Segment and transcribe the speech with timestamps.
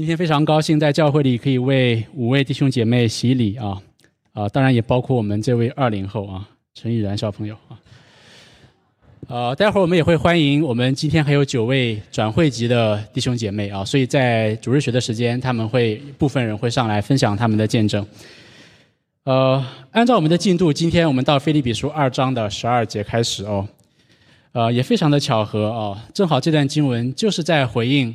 [0.00, 3.76] 今天非常高兴在教会里可以为五位弟兄姐妹洗礼啊
[4.32, 7.76] 啊，当然也包括我们这位二零后啊陈毅然小朋友啊。
[9.28, 18.06] 呃，待会儿我们也会欢迎我们今天还有九位转会籍的弟兄姐妹啊，所以在主日学的时间，他们会部分人会上来分享他们的见证。
[19.24, 23.68] 呃，按照我们的进度，今天我们到菲利比书二章的十二节开始哦。
[24.52, 28.12] 呃，也非常的巧合哦，正好这段经文就是在回应，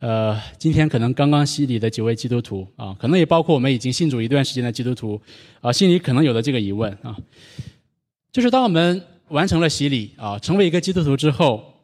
[0.00, 5.20] 呃，今天可能刚刚洗礼的几位基督徒啊，可能也包括我们已经信主一段时间的基督徒
[5.60, 7.16] 啊，心里可能有的这个疑问啊，
[8.30, 11.74] 就是当我们完成了洗礼啊，成为一个基督徒之后，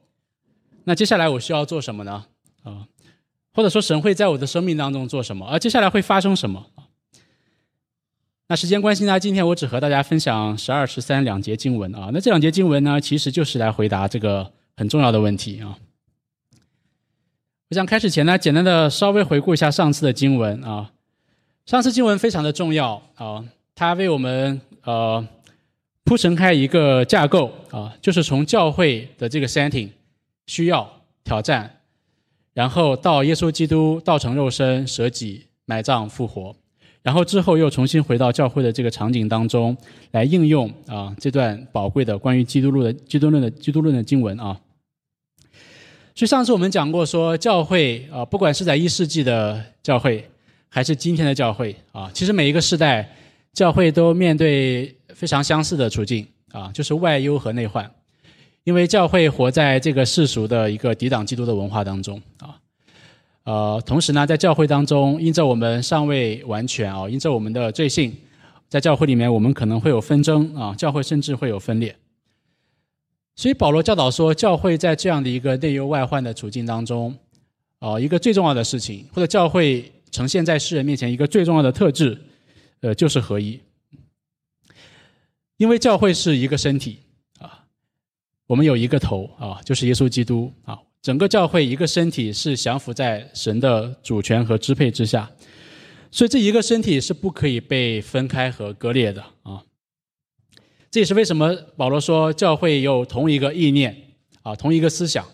[0.85, 2.27] 那接下来我需要做什么呢？
[2.63, 2.87] 啊，
[3.53, 5.47] 或者说神会在我的生命当中做什么？
[5.47, 6.67] 而接下来会发生什么？
[8.47, 12.11] 那时间关系呢，今天我只和大家分享十二、十三两节经文啊。
[12.13, 15.77] 那这两节经文呢，其实就是来回答这个很重要的问题啊。
[17.75, 20.93] 我想开始前呢，简单的稍微回顾一下上次的经文啊。
[21.67, 23.45] 上次经文非常的重要啊，
[23.75, 25.27] 它为我们呃
[26.05, 29.89] 铺陈开一个架构啊，就是从教会的这个 setting
[30.47, 30.89] 需要
[31.25, 31.69] 挑战，
[32.53, 36.55] 然后到耶稣基督道成肉身、舍己、埋葬、复活。
[37.03, 39.77] 然后之后又重新回到教会的这个场景当中
[40.13, 44.61] 来应用啊这段宝贵的关于基督论的基督论的基督论的经文啊。
[46.15, 50.25] 所以上次我们讲过说教会啊，不管是在一世纪的教会
[50.69, 53.09] 还是今天的教会啊，其实每一个时代
[53.53, 57.91] 教会都面对非常相似的处境啊，就是外忧和内患，
[58.63, 62.55] 因为教会活在这个世俗的一个抵挡基督的文化当中啊。
[63.43, 68.17] 呃，同时呢，在教会当中，因着我们尚未完全啊，因着我们的罪性，
[68.69, 71.95] 在教会里面，我们可能会有纷争啊，教会甚至会有分裂。
[73.37, 77.17] 所以保罗教导说，教会在这样的一个内忧外患的处境当中，
[77.81, 82.17] 啊，一个最重要的事情，或者教会呈现在世人面前一个最重要的特质，
[82.81, 83.61] 呃，就是合一。
[85.57, 87.01] 因为教会是一个身体
[87.39, 87.65] 啊，
[88.47, 90.79] 我们有一个头啊，就是耶稣基督啊。
[91.03, 95.31] 整个教会一个身体是降服在神的主权和支配之下，
[96.11, 99.63] 所以这一个身体是不可以被分开和割裂的啊。
[100.95, 103.93] 这也是为什么保罗说教会有同一个意念
[104.45, 105.27] 啊，同一个思想，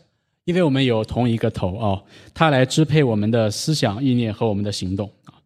[0.47, 5.37] 因为我们有同一个头啊，他来支配我们的思想、意念和我们的行动啊。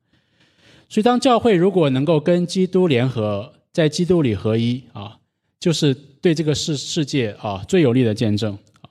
[0.89, 5.19] 所以当教会如果能够跟基督联合，在基督里合一啊，
[5.59, 8.91] 就是对这个世世界啊最有力的见证啊。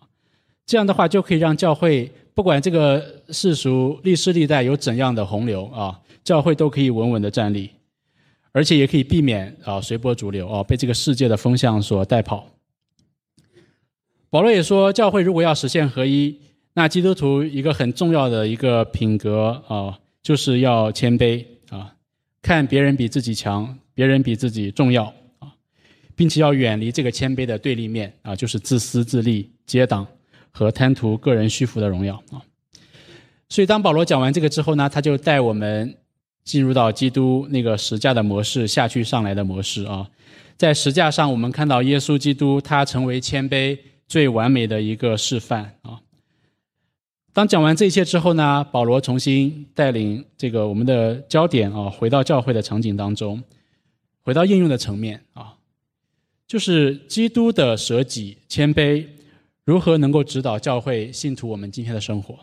[0.65, 7.69] 这样的话，就可以让教会不管这个世俗历史历代有怎样的洪流啊，教会都可以稳稳的站立，
[8.53, 12.47] 而且也可以避免啊随波逐流啊被这个世界的风向所带跑。
[14.29, 16.39] 保罗也说，教会如果要实现合一，
[16.73, 21.93] 那基督徒一个很重要的一个品格啊，就是要谦卑啊，
[22.41, 25.51] 看别人比自己强，别人比自己重要啊，
[26.15, 30.07] 并且要远离这个谦卑的对立面啊，就是自私自利、结党。
[30.55, 32.37] 和贪图个人虚浮的荣耀啊，
[33.49, 35.97] 所以当保罗讲完这个之后呢，他就带我们
[36.43, 40.09] 进入到基督那个十架的模式下去上来的模式啊，
[40.57, 43.77] 在十架上我们看到耶稣基督他成为谦卑
[44.07, 45.99] 最完美的一个示范啊。
[47.31, 53.41] 当讲完这一切之后呢，保罗重新带领这个我们的焦点啊，回到教会的场景当中，
[54.21, 55.55] 回到应用的层面啊，
[56.45, 59.07] 就是基督的舍己谦卑。
[59.65, 62.37] 如何能够指导教会信徒我们今天的生活？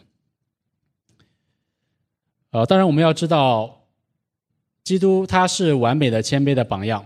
[2.51, 3.80] 呃，当然我们要知道，
[4.83, 7.05] 基督他是完美的谦卑的榜样。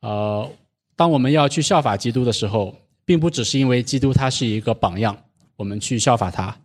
[0.00, 0.50] 呃，
[0.96, 2.74] 当我们要去效法基督的时候，
[3.04, 5.16] 并不只是因为基督他是一个榜样，
[5.56, 6.56] 我们去效法他。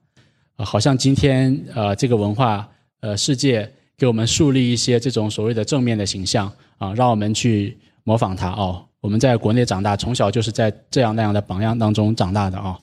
[0.57, 2.67] 呃，好像今天呃这个文化
[3.01, 8.83] 呃世界给我们树立一些这种所谓的正面的形象啊，让我们去模仿他哦。
[9.01, 12.79] 我们在国内长大，从小就是在这样那样的榜样当中长大的啊。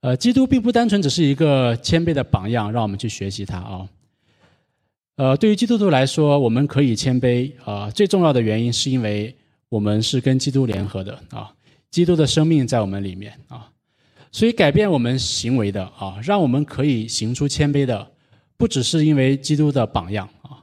[0.00, 3.88] 呃，基督并不单纯只是一个谦卑的榜样，让我们去学习他啊。
[5.16, 9.34] 呃，对于基督徒来说，我们可以谦卑啊，最重要的原因是因为
[9.70, 11.50] 我们是跟基督联合的啊，
[11.90, 13.70] 基督的生命在我们里面啊，
[14.30, 18.06] 所以改变我们行为的啊，让我们可以行出谦卑的，
[18.58, 20.62] 不只是因为基督的榜样啊。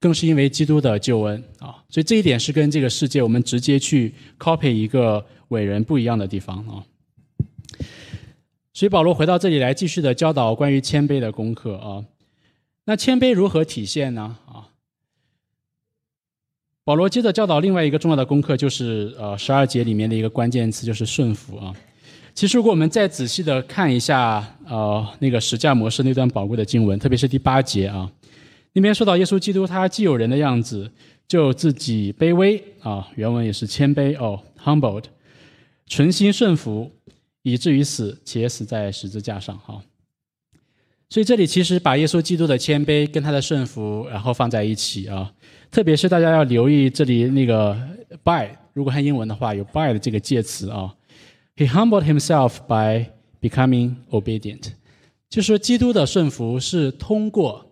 [0.00, 6.82] 更是因为基督的救恩啊，所以这一点是跟这个世界我们直接去 copy 一个伟人不一样的地方啊。
[8.72, 12.02] 所以保罗回到这里来，继续的教导关于谦卑的功课啊。
[12.84, 14.36] 那谦卑如何体现呢？
[14.46, 14.68] 啊，
[16.84, 21.72] 保罗接着教导另外一个重要的功课，就是呃十二节里面的一个关键词，就是顺服啊。
[22.34, 28.10] 其实，如果我们再仔细的看一下，呃，那个十架模式那段宝贵的经文，特别是第八节啊，
[28.72, 30.90] 那边说到耶稣基督他既有人的样子，
[31.28, 35.04] 就自己卑微啊，原文也是谦卑哦，humbled，
[35.86, 36.90] 存心顺服，
[37.42, 39.80] 以至于死，且死在十字架上哈。
[41.12, 45.30] 所以这里其实把耶稣基督的谦卑跟他的顺服，然后放在一起啊，
[45.70, 47.78] 特别是大家要留意这里那个
[48.24, 50.94] by，如果看英文的话，有 by 的这个介词啊。
[51.54, 53.10] He humbled himself by
[53.42, 54.72] becoming obedient，
[55.28, 57.66] 就是说，基督的顺服是通过，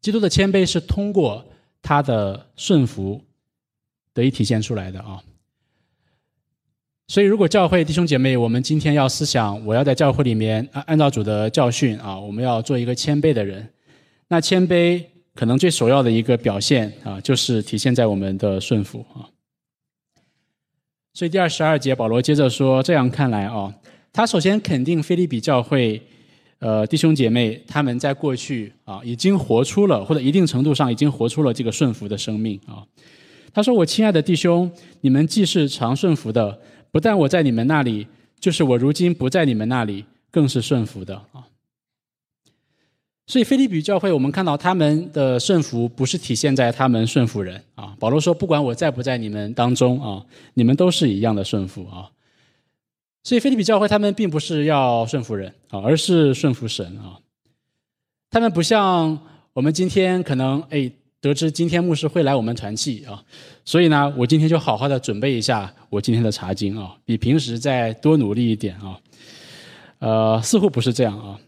[0.00, 1.46] 基督的谦卑是通过
[1.80, 3.22] 他的顺服
[4.12, 5.22] 得以体现出来的啊。
[7.08, 13.68] 所以，如果教会弟兄姐妹，我们今天要思想，我要在教会里面按按照主的教训啊，我们要做一个谦卑的人。
[14.26, 15.00] 那谦卑
[15.32, 19.30] 可能最首要的一个表现啊，就是体现在我们的顺服啊。
[21.14, 23.72] 所以第二十二节，保罗接着说：“这样看来啊，
[24.12, 26.02] 他首先肯定菲利比教会，
[26.58, 32.82] 呃，弟兄姐妹他们在过去啊，已经活出了或者一定程度上已经活出了这个顺服的生命啊。
[33.54, 34.68] 他说：‘我亲爱的弟兄，
[35.02, 36.58] 你们既是常顺服的，
[36.96, 38.06] 不但我在你们那里，
[38.40, 41.44] 就是我如今不在你们那里，更是顺服的啊。’”
[43.28, 47.94] 所以，菲利比教会，我们看到他们的顺服不是体现在他们顺服人啊。
[48.00, 52.08] 保罗说：“不管我在不在你们当中啊，你们都是一样的顺服啊。”
[53.22, 57.20] 所以，菲利比教会他们并不是要顺服人啊，而是顺服神啊。
[58.30, 59.18] 他们不像
[59.52, 60.90] 我们今天可能哎
[61.20, 63.22] 得知今天牧师会来我们团契啊，
[63.64, 69.00] 所以呢，我今天就好好的准备一下我今天的查经啊，比平时再多努力一点啊。
[69.98, 71.40] 呃，似乎不是这样啊。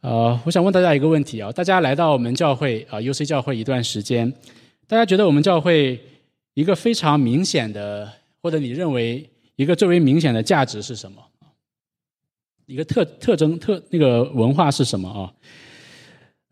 [0.00, 4.32] 呃，我想问大家一个问题啊，大家来到我们教会啊，UC 教会一段时间，
[4.88, 6.00] 大家觉得我们教会
[6.54, 11.22] 一个非常明显的，或者你认为一个最为明显的价值是什么？
[12.66, 15.32] 一个特特征特那个文化是什么啊？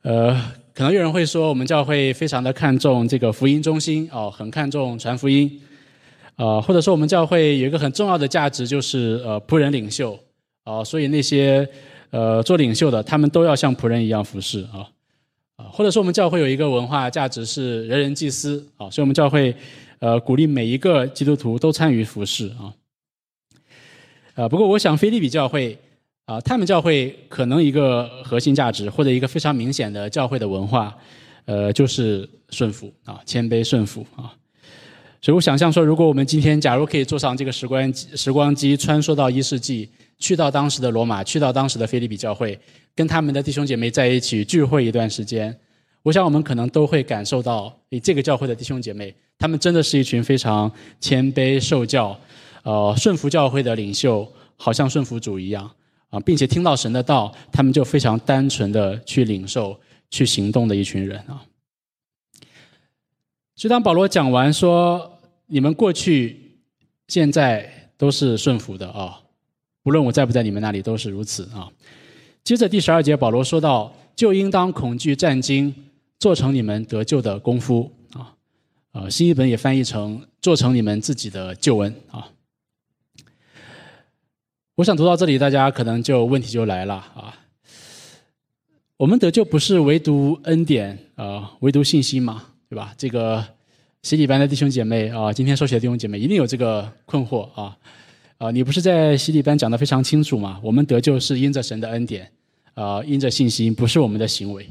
[0.03, 5.61] 呃，可能有人会说，我们教会非常的看重这个福音中心哦，很看重传福音，
[6.37, 10.19] 呃，或者说我们教会有一个很重要的价值就是呃仆人领袖
[10.65, 11.69] 啊，所以那些。
[12.13, 14.83] 呃，做领袖的，他们都要像仆人一样服侍啊，
[15.55, 19.55] 啊，或者说我们教会有一个文化价值是人人祭司啊，所以我们教会
[20.01, 22.75] 呃鼓励每一个基督徒都参与服侍啊，
[24.35, 25.79] 啊，不过我想菲利比教会
[26.31, 30.97] 啊，他们教会可能一个核心价值或者一个非常明显的教会的文化，
[31.45, 34.31] 呃，就是顺服啊，谦卑顺服啊，
[35.21, 39.89] 所以我想象说，如果我们今天假如可以坐上这个时光时光机，穿梭到一世纪。
[40.21, 42.57] 去到当时的罗马，去到当时的菲利比教会，
[42.95, 45.59] 跟他们的弟兄姐妹在一起聚会一段时间，
[46.03, 52.15] 我想我们可能都会感受到，诶这个教会的弟兄姐妹，他们真的是一群非常谦卑受教，
[52.65, 55.71] 呃，顺服教会的领袖，好像顺服主一样
[56.11, 59.81] 啊，并且听到神的道，他们就非常单纯的去领受、
[60.11, 61.43] 去行动的一群人啊。
[63.57, 66.57] 所以当保罗讲完说，你们过去、
[67.09, 69.21] 现在都是顺服的啊。
[69.85, 71.71] 无论我在不在你们那里，都是如此啊。
[72.43, 75.75] 接着第十二节，保罗说到：“就应当恐惧战惊，
[76.19, 78.35] 做成你们得救的功夫啊。”
[78.93, 82.29] 呃，新译本也翻译成“做成你们自己的救恩”啊。
[84.81, 87.37] 我想读到这里，大家可能就问题就来了啊。
[88.97, 92.95] 我们得救不是唯独恩典啊，唯独信心嘛，对吧？
[92.97, 93.45] 这个
[94.01, 97.77] 洗礼班的弟兄姐妹啊，今天收学的弟兄姐妹一定有这个困惑啊。
[98.39, 100.59] 啊，你不是在洗礼班讲的非常清楚吗？
[100.63, 102.33] 我们得救是因着神的恩典，
[102.73, 104.67] 啊，因着信心，不是我们的行为，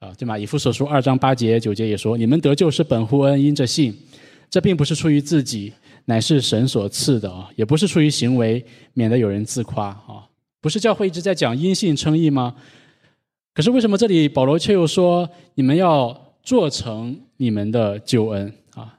[0.00, 0.36] 啊，对吗？
[0.36, 3.96] 以弗所书二章八节九节也说，你们得救是本乎恩，因着信，
[4.50, 5.72] 这并不是出于自己，
[6.08, 10.26] 乃是神所赐的啊，也不是出于行为，免得有人自夸啊。
[10.60, 12.56] 不是教会一直在讲因信称义吗？
[13.52, 18.98] 可是为什么这里保罗却又说你们要做成你们的救恩啊？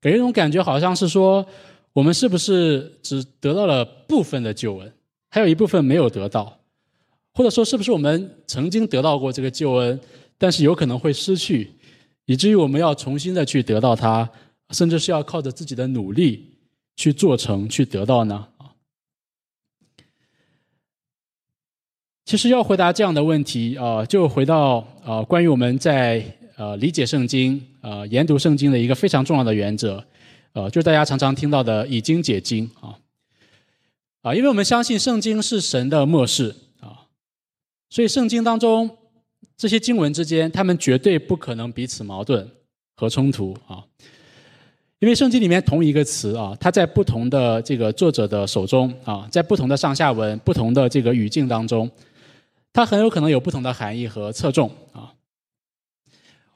[0.00, 1.46] 给人一种感觉，好像是说。
[1.92, 4.92] 我们是不是只得到了部分的救恩，
[5.30, 6.58] 还有一部分没有得到？
[7.32, 9.98] 或者说，是不是我们曾经得到过这个救恩，
[10.36, 11.72] 但是有可能会失去，
[12.26, 14.30] 以至于我们要重新的去得到它，
[14.70, 16.58] 甚至是要靠着自己的努力
[16.96, 18.48] 去做成、去得到呢？
[18.58, 18.74] 啊，
[22.24, 26.24] 其实要回答这样的问题啊，就回到啊，关于我们在
[26.56, 30.04] 呃理解圣经、呃研读圣经的一个非常重要的原则。
[30.52, 32.98] 呃，就是大家常常听到的以经解经啊，
[34.22, 37.06] 啊，因为我们相信圣经是神的末世啊，
[37.90, 38.96] 所以圣经当中
[39.56, 42.50] 这些经文之间，他们绝对不可能彼此矛盾
[42.96, 43.84] 和冲突啊。
[45.00, 51.90] 因为圣经里面同一个词啊，它在不同的这个作者的手中啊，在不同的上下文、不同的这个语境当中，
[52.72, 55.12] 它很有可能有不同的含义和侧重啊。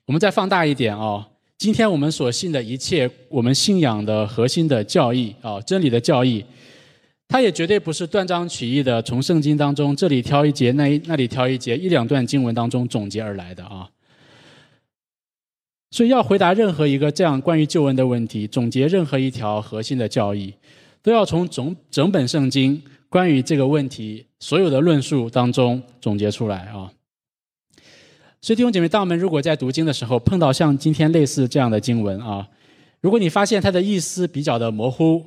[0.06, 1.28] 我们再放大一点啊，
[1.58, 6.42] 今天我们所信的一切，我们信仰的核心的教义啊，真理的教义，
[7.28, 13.86] 它也绝对不是断章取义的，从圣经当中这里挑一节，那一那里挑一节，一两段经文当中总结而来的啊。
[15.90, 20.54] 所以要回答任何一个这样关于救恩的问题，总结任何一条核心的教义，
[21.02, 26.92] 都要从整整本圣经关于这个问题所有的论述当中总结出来啊。
[28.40, 32.48] 所以弟兄姐妹，当我们如果在读经的时候碰到像今天类似这样的经文啊，
[33.00, 35.22] 如果你发现它的意思比较的模糊、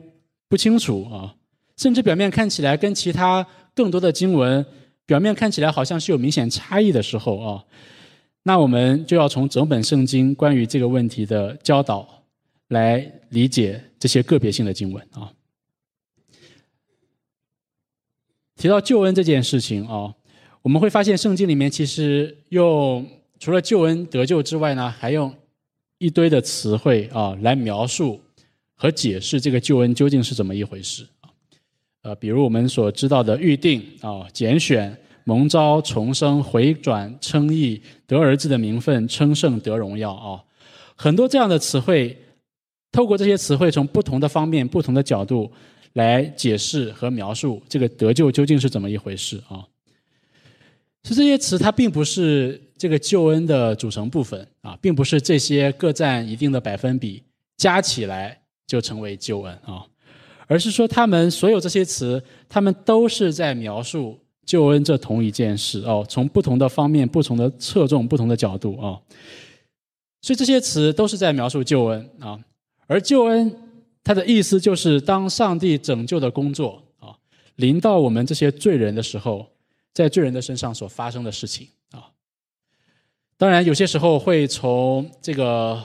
[0.47, 1.35] 不清楚啊，
[1.75, 4.65] 甚至表面看起来跟其他更多的经文
[5.05, 7.63] 表面看起来好像是有明显差异的时候啊。
[8.45, 12.25] 那我们就要从整本圣经关于这个问题的教导
[12.67, 15.31] 来理解这些个别性的经文啊。
[18.57, 20.13] 提到救恩这件事情啊，
[20.61, 23.07] 我们会发现圣经里面其实用
[23.39, 25.33] 除了救恩得救之外呢，还用
[25.97, 28.19] 一堆的词汇啊来描述
[28.75, 31.31] 和解释这个救恩究竟是怎么一回事啊。
[32.01, 34.97] 呃，比如我们所知道的预定啊、拣选。
[35.25, 40.43] 蒙召重生回转称义得儿子的名分称圣得荣耀啊，
[40.95, 42.17] 很多这样的词汇，
[42.91, 45.49] 透过这些词汇从不同的方面、不同的角度
[45.93, 49.63] 来解释和描述这个得救究竟是怎么一回事啊。
[51.03, 57.23] 所以这些词它并不是这个救恩的组成部分啊，并不是这些各占一定的百分比
[57.55, 59.85] 加起来就成为救恩啊，
[60.47, 64.19] 而是说他们所有这些词，他们都是在描述。
[64.45, 68.99] 救恩这同一件事哦，从不同的方面、不同的侧重、不同的角度啊，
[70.21, 72.39] 所以这些词都是在描述救恩啊。
[72.87, 73.55] 而救恩
[74.03, 77.15] 它的意思就是，当上帝拯救的工作啊
[77.55, 79.47] 临到我们这些罪人的时候，
[79.93, 82.11] 在罪人的身上所发生的事情啊。
[83.37, 85.81] 当然，有些时候会从这个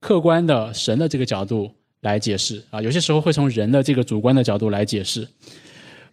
[0.00, 5.26] 客观的神的这个角度来解释啊，有些时候会从人的这个主观的角度来解释。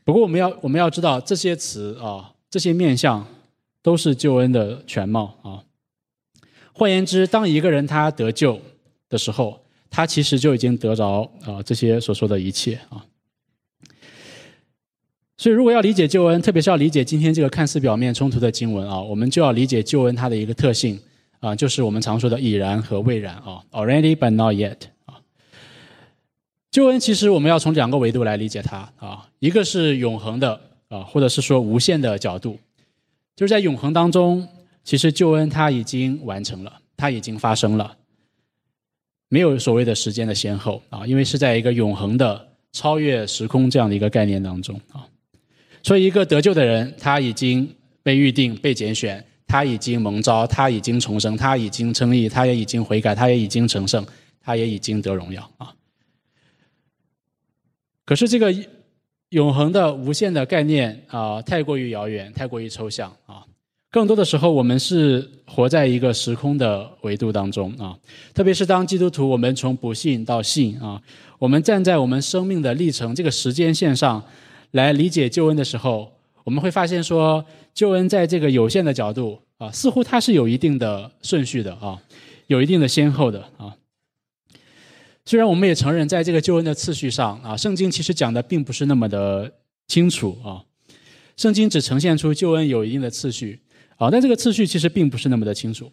[0.04, 3.26] 不过我们要我们要知道这些词啊，这些面相
[3.82, 5.64] 都是救恩的全貌啊。
[6.74, 8.60] 换言之，当一个人他得救
[9.10, 13.06] 的时候，他其实就已经得着啊这些所说的一切啊。
[15.38, 21.00] 所以，如果要理解救恩，特别是要理解今天这个看似表面冲突的经文啊，我们就要理解救恩它的一个特性
[21.40, 25.22] 啊，就是我们常说的已然和未然啊，already but not yet 啊。
[26.72, 32.60] 救恩其实我们要从两个维度来理解它啊，一个是永恒的啊，或者是说无限的角度，
[33.36, 34.48] 就是在永恒当中，
[34.84, 37.98] 其实救恩它已经完成了，它已经发生了，
[39.30, 45.08] 没有所谓的时间的先后啊，因为是在一个永恒的超越时空这样的一个概念当中啊，
[45.84, 54.06] 所以一个得救的人，他已经被预定、被拣选，他已经蒙召，他已经重生，他已经称义，他也已经悔改，他也已经成圣，
[54.42, 55.74] 他也已经得荣耀啊。
[58.06, 58.52] 可是这个
[59.30, 63.46] 永恒的、无限的概念啊，太过于遥远，太过于抽象啊。
[63.92, 67.98] 更多的时候，我们是活在一个时空的维度当中啊。
[68.34, 71.02] 特别是当基督徒，我们从不信到信啊，
[71.38, 74.24] 我们站在我们生命的历程这个时间线上
[74.72, 76.12] 来理解救恩的时候，
[76.44, 77.44] 我们会发现说，
[77.74, 82.00] 救恩在这个有限的角度啊，似乎它是有一定的顺序的啊，
[82.48, 83.76] 有一定的先后的啊。
[85.30, 89.54] 虽然我们也承认，在这个救恩的次序上啊，圣经其实讲的并不是那么的
[89.88, 90.66] 清楚啊。
[91.38, 93.60] 圣经只呈现出救恩有一定的次序
[93.98, 95.92] 啊，但这个次序其实并不是那么的清楚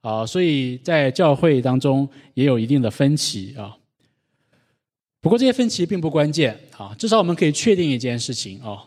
[0.00, 3.76] 啊，所以在教会当中也有一定的分歧啊。
[5.20, 8.84] 不过这些分歧并不关键啊，至少我们可以确定一件事情啊，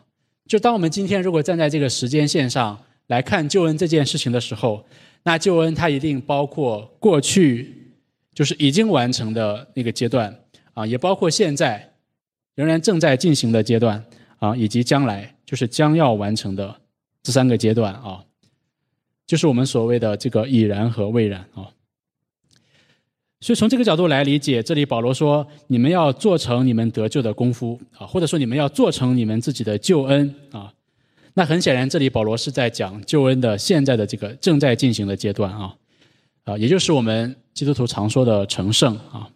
[0.48, 4.86] 就当我们今天如果站在这个时间线上来看救恩这件事情的时候，
[5.24, 7.81] 那救恩它一定包括过去。
[8.34, 10.36] 就是已经完成的那个阶段
[10.74, 11.94] 啊，也包括现在
[12.56, 14.04] 仍然正在进行的阶段
[14.40, 16.76] 啊，以及将来就是将要完成的
[17.24, 18.24] 这三个阶段啊，
[19.26, 21.70] 就是我们所谓的这个已然和未然啊。
[23.44, 30.72] 所以从这个角度来理解，这里保罗说：“你们要做成你们得救的功夫啊，或者说你们要做成你们自己的救恩啊。”
[31.34, 35.76] 那很显然，这里保罗是在讲救恩的现在的这个正在进行的阶段啊。
[36.44, 39.30] 啊，也就是我们基督徒常说的成圣啊。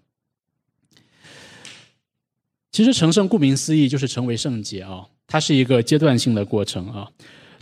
[2.71, 7.09] 其实成圣顾名思义就是成为圣洁啊，它是一个阶段性的过程啊。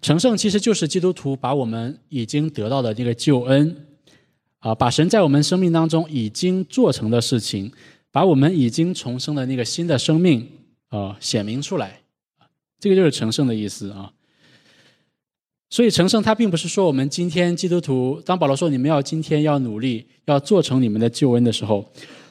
[0.02, 3.86] 成圣其实就是基督徒把我们已经得到的那个救恩
[4.60, 7.72] 啊，把神在我们生命当中已经做成的事情，
[8.12, 10.50] 把我们已经重生的那个新的生命
[10.90, 12.02] 啊显明出来，
[12.80, 14.12] 这个就是成圣的意思啊。
[15.74, 21.84] 所以成圣，它并不是说我们今天基督徒，当保罗说你们要今天要努力要做成你们的救恩的时候，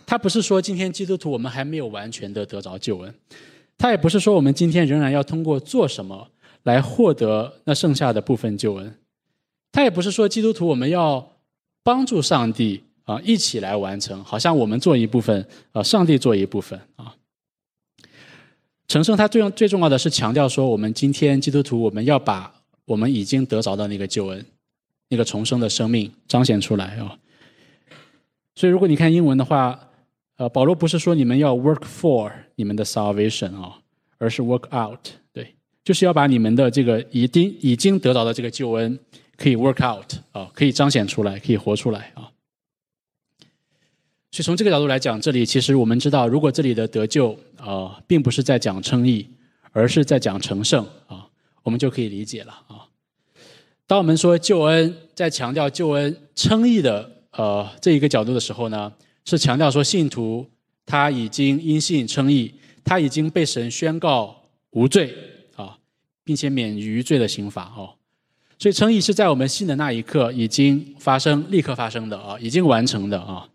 [0.06, 3.12] 他不是说今天基督徒我们还没有完全的得着救恩，
[3.76, 6.28] 他也不是说我们今天仍然要通过做什么
[6.62, 8.94] 来获得那剩下的部分救恩，
[9.72, 11.28] 他也不是说基督徒我们要
[11.82, 17.12] 帮助上帝啊一起来完成，好像我们做一部分，呃，上帝做一部分啊。
[18.86, 22.61] 成圣，他最最重要的是强调说，我们今天基督徒我们要把。
[22.92, 24.44] 我们已经得着的那个救恩，
[25.08, 27.16] 那个重生的生命彰显出来啊！
[28.54, 29.88] 所以，如果你看英文的话，
[30.36, 33.78] 呃，保罗不是说你们要 work for 你们的 salvation 啊，
[34.18, 35.00] 而是 work out，
[35.32, 38.98] 对，就是要把你们的这个已经已经得到的这个救恩
[39.38, 42.28] 可以 work out 啊，可以彰显出来，可以活出来啊。
[44.30, 49.26] 所以，从这个角度来讲，这里其实我们知道，如果这里的得救啊，并不是在讲称义，
[49.72, 51.26] 而是在讲成圣啊。
[51.64, 52.52] 我们就可以理解了。
[53.92, 58.90] 当我们说救恩，在强调救恩称义的呃这一个角度的时候呢，
[59.26, 60.48] 是强调说信徒
[60.86, 64.34] 他已经因信称义，他已经被神宣告
[64.70, 65.14] 无罪
[65.56, 65.76] 啊，
[66.24, 67.92] 并且免于罪的刑罚哦。
[68.58, 73.46] 所以称义是在我们信的那一刻已经发生，立刻发生的啊，已经完成的啊。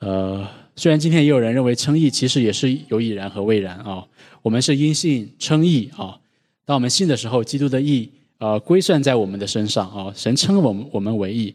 [0.00, 0.44] 呃，
[0.74, 4.04] 虽然今天也有人认为称义其实也是有已然和未然啊，
[4.42, 6.18] 我们是因信称义啊。
[6.64, 8.10] 当我们信的时候，基督的义
[8.40, 11.54] 呃归算在我们的身上啊，神称我们我们为义，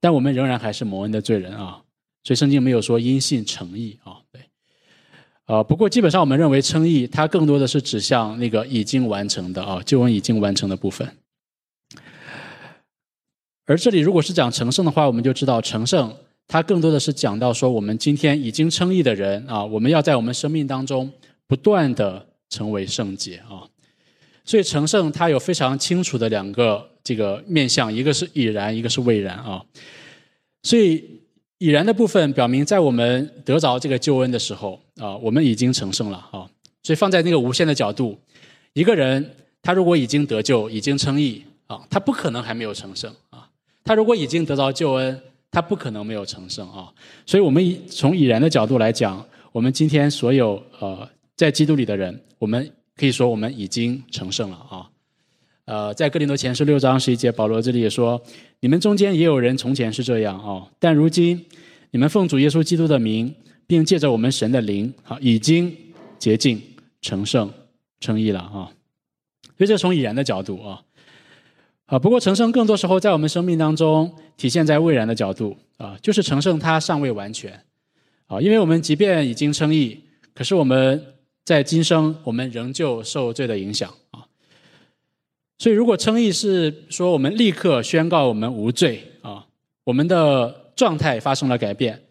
[0.00, 1.80] 但我们仍然还是蒙恩的罪人啊，
[2.24, 4.42] 所以圣经没有说因信成义啊，对，
[5.46, 11.08] 呃不过基本上我们认为称义，它更多的是指向那个已经完成的啊，救恩已经完成的部分。
[13.66, 16.12] 而这里如果是讲成圣的话，我们就知道成圣，
[16.48, 21.10] 它更多的是讲到说我们今天已经称义的人啊，我们要在我们生命当中
[21.46, 23.66] 不断的成为圣洁啊。
[24.46, 29.60] 所以成圣它有非常清楚的两个这个面相，一个是已然，一个是未然啊。
[30.62, 31.04] 所以
[31.58, 36.48] 已然的部分表明，在我们得着这个救恩的时候啊，我们已经成圣了啊。
[36.84, 38.16] 所以放在那个无限的角度，
[38.72, 43.48] 一个人他如果已经得救，已经称义啊，他不可能还没有成圣啊。
[43.82, 46.92] 他如果已经得着救恩，他不可能没有成圣啊。
[47.26, 52.70] 所以我们以从已然的角度来讲，我们今天所有呃在基督里的人，我们。
[52.96, 54.90] 可以说我们已经成圣了啊！
[55.66, 58.22] 呃，在哥林多前书六章十一节，保罗这里也说：
[58.60, 61.44] 你们中间也有人从前是这样啊，但如今
[61.90, 63.34] 你们奉主耶稣基督的名，
[63.66, 65.76] 并借着我们神的灵，啊，已经
[66.18, 66.62] 洁净、
[67.02, 67.52] 成圣、
[68.00, 68.72] 称义了啊！
[69.58, 70.82] 所以这从已然的角度啊，
[71.84, 77.60] 啊，不过成圣更多时候在我们生命当中体现在未然的角度啊，就是成圣它尚未完全
[78.26, 80.00] 啊，因为我们即便已经称义，
[80.32, 81.04] 可是我们。
[81.46, 84.26] 在今生，我们仍旧受罪的影响啊。
[85.58, 89.46] 所以，如果称义是说我们立刻宣告我们无罪啊，
[89.84, 92.02] 我们的状态发生了改变，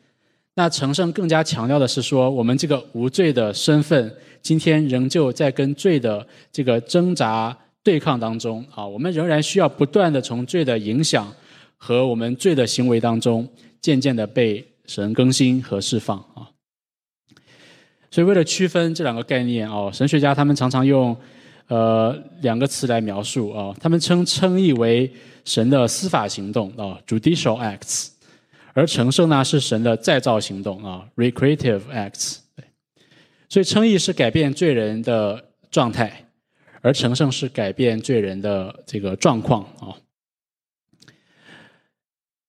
[0.53, 8.87] 那成圣更加强调的是说，我们这个无罪的身份，今天仍旧在跟罪的这个挣扎对抗当中啊。
[8.87, 11.29] 我们仍然需要不断的从罪的影响
[11.75, 13.45] 和我们罪的行为当中，
[13.81, 16.54] 渐渐的被神更新和释放啊。
[18.15, 21.13] 所以，为了区分这两个概念哦，神学家他们常常用
[21.67, 25.11] 呃两个词来描述啊，他们称称义为
[25.43, 28.11] 神的司法行动啊，judicial acts，
[28.71, 32.37] 而成圣呢是神的再造行动啊，recreative acts。
[33.49, 36.25] 所以称义是改变罪人的状态，
[36.79, 39.91] 而成圣是改变罪人的这个状况啊，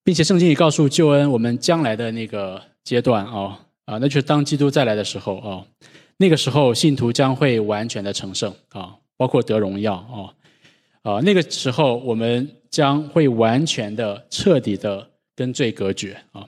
[0.05, 3.65] 并且圣经也告诉救恩我们将来的那个阶段啊。
[3.87, 5.64] 啊，那就是当基督再来的时候啊，
[6.18, 10.35] 那个时候信徒将会完全的成圣啊，包括得荣耀啊，
[11.03, 16.44] 啊，那个时候我们将会完全的、彻底的跟罪隔绝啊，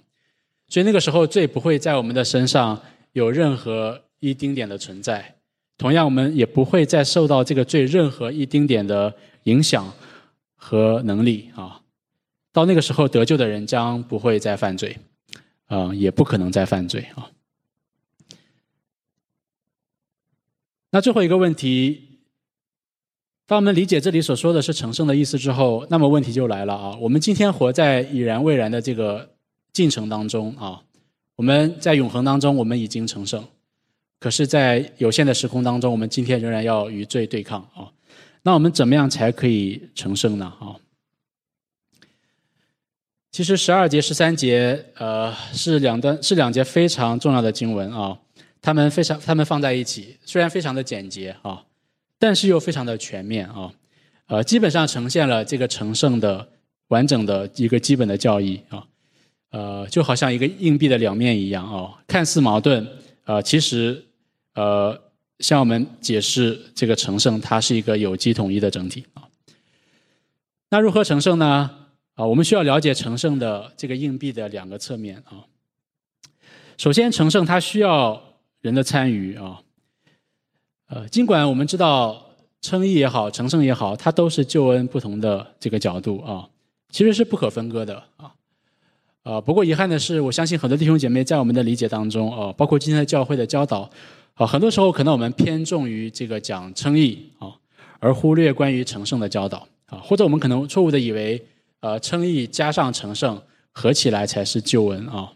[0.68, 2.78] 所以那个时候罪不会在我们的身上
[3.12, 5.36] 有任何一丁点的存在，
[5.76, 9.92] 同样我们也不会再受到这个罪任何一丁点的影响
[10.56, 11.80] 和能力啊，
[12.52, 14.96] 到那个时候得救的人将不会再犯罪。
[15.68, 17.30] 啊，也不可能再犯罪啊。
[20.90, 22.20] 那最后一个问题，
[23.46, 26.96] 当我们理解这里所说的是成圣的意思之后，那么问题就来了啊。
[27.00, 29.34] 我们今天活在已然未然的这个
[29.72, 30.82] 进程当中啊，
[31.36, 33.46] 我们在永恒当中，我们已经成圣，
[34.18, 37.92] 可是，在有限的时空当中，我们今天仍然要与罪对抗啊。
[38.42, 40.46] 那我们怎么样才可以成圣呢？
[40.58, 40.74] 啊？
[43.38, 48.18] 其实十二节、十三节，呃，是两段是两节非常重要的经文啊。
[48.60, 51.62] 他们非常，他们放在一起，虽然非常的简洁啊，
[52.18, 53.70] 但是又非常的全面啊。
[54.26, 56.48] 呃，基本上呈现了这个成圣的
[56.88, 58.84] 完整的一个基本的教义啊。
[59.52, 62.84] 呃，就好像一个硬币的两面一样啊，看似矛盾，
[63.24, 64.04] 呃，其实
[64.54, 65.00] 呃，
[65.38, 69.22] 向我们解释这个成圣，它是一个有机统一的整体啊。
[70.70, 71.70] 那如何成圣呢？
[72.18, 75.46] 啊，我们需要了解成圣的这个硬币的两个侧面啊。
[76.76, 78.20] 首先，成圣它需要
[78.60, 79.62] 人的参与啊。
[80.88, 82.20] 呃，尽管我们知道
[82.60, 86.48] 称义也好，成圣也好，它都是救恩不同的这个角度啊，
[86.90, 88.34] 其实是不可分割的啊。
[89.22, 93.88] 啊，不过遗憾的是，我相信很多弟兄姐妹在我们的理解当中啊，包括今天的教会的教导
[94.34, 97.54] 啊，很多时候可能我们偏重于这个讲称义啊，
[98.00, 101.40] 而忽略关于成圣的教导啊，或者我们可能错误的以为。
[101.80, 105.32] 呃，称义加上成圣合起来才是救恩啊！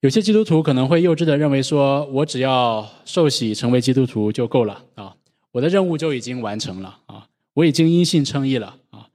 [0.00, 5.14] 有些基督徒可能会幼稚的认为说，我只要受洗成为基督徒就够了啊，
[5.52, 9.08] 我的任务就已经完成了啊，我已经因信称义了啊。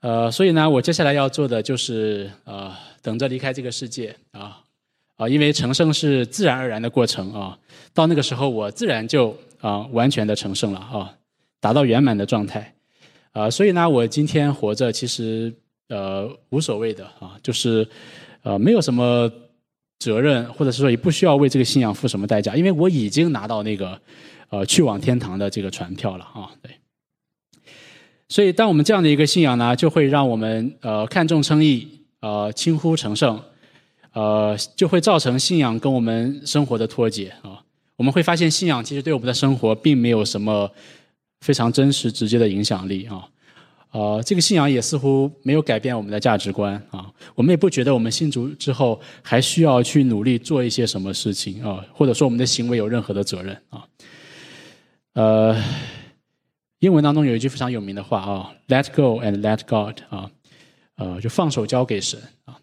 [0.00, 4.62] 呃，所以呢，我接下来要做的就是呃，等着离开这个世界啊
[5.16, 7.58] 啊，因为成圣是自然而然的过程啊，
[7.94, 11.14] 到那个时候我自然就啊完全的成圣了啊，
[11.60, 12.74] 达到圆满的状态。
[13.32, 15.52] 啊，所以呢，我今天活着其实
[15.88, 17.88] 呃无所谓的啊，就是
[18.42, 19.30] 呃没有什么
[19.98, 23.98] 责任，或者是说也不需要为这个信仰付什么代价，因为我已经拿到那个
[24.50, 26.50] 呃去往天堂的这个船票了啊。
[26.60, 26.72] 对，
[28.28, 31.88] 所以当我们这样的一个信仰呢，就会让我们呃看重称义，
[32.20, 33.40] 呃轻忽成圣，
[34.12, 37.62] 呃就会造成信仰跟我们生活的脱节啊。
[37.96, 40.70] 我们会发现信仰其实对我们的生活并没有什么。
[41.42, 43.28] 非常真实、直接的影响力啊，
[43.90, 47.12] 呃，这个信仰也似乎没有改变我们的价值观啊。
[47.34, 53.84] 我们也不觉得我们信主之后还需要去努力做一些什么事情啊，或者说我们的行为有任何的责任啊。
[55.14, 55.62] 呃，
[56.78, 60.30] 英文当中有一句非常有名的话啊，“Let go and let God” 啊，
[60.96, 62.56] 呃，就放手交给神啊。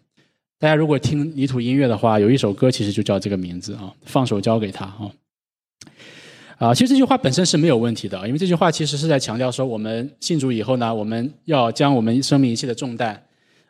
[0.58, 5.10] 大家如果听泥土音乐的话，有一首歌其实就叫这个名字啊，“放手交给他”啊。
[6.60, 13.26] 啊，其实这句话本身是没有问题的，因为这句话其实是在强调说，我们信主以后呢，我们要将我们生命一切的重担，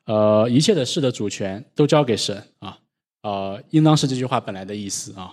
[0.07, 2.76] 呃，一切的事的主权都交给神啊，
[3.22, 5.33] 呃，应当是这句话本来的意思啊。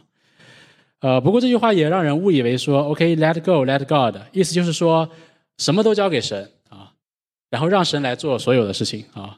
[1.00, 5.10] 呃，不过这句话也让人误以为说，OK，let go，let God，意思就是说
[5.58, 6.94] 什么都交给神啊，
[7.50, 9.36] 然后让神来做所有的事情啊，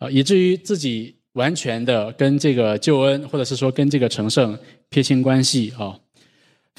[0.00, 4.58] 啊，以至于自己完全的跟这个救恩或者是说跟这个成圣
[4.90, 5.98] 撇清关系啊。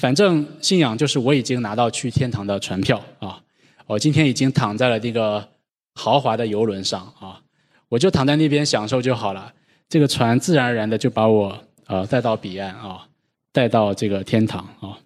[0.00, 3.38] 反正信仰就是我已经拿到去天堂的船票啊！
[3.86, 5.46] 我今天已经躺在了这个
[5.92, 7.38] 豪华的游轮上啊，
[7.90, 9.52] 我就躺在那边享受就好了。
[9.90, 13.06] 这个船自然而然的就把我呃带到彼岸啊，
[13.52, 14.96] 带到这个天堂啊。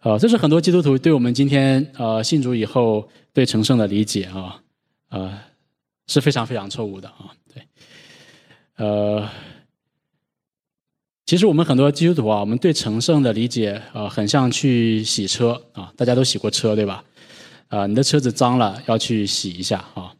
[0.00, 4.60] 呃，这是很多基督徒对我们今天呃信主以后对成圣的理解啊，
[5.10, 5.32] 呃
[6.08, 7.30] 是非常非常错误的啊。
[7.54, 7.62] 对，
[8.78, 9.28] 呃。
[11.26, 17.02] 其实我们很多基督徒啊，我们对成圣的理解啊，很像去洗车啊，大家都洗过车对吧？
[17.68, 20.12] 啊，你的车子脏了要去洗一下啊，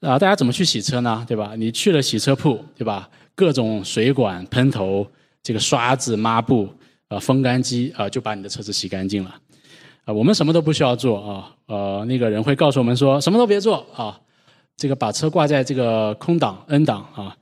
[0.00, 1.24] 啊，大家怎么去洗车呢？
[1.26, 1.54] 对吧？
[1.56, 3.10] 你去了洗车铺对吧？
[3.34, 5.04] 各种水管、喷头、
[5.42, 6.68] 这个刷子、抹布、
[7.08, 9.34] 呃，风干机啊，就把你的车子洗干净了。
[10.04, 14.20] 啊，我们什么都不需要做啊，呃，那个人会告诉我们说，什么都别做啊，
[14.76, 17.36] 这个把车挂在这个空档 N 档啊。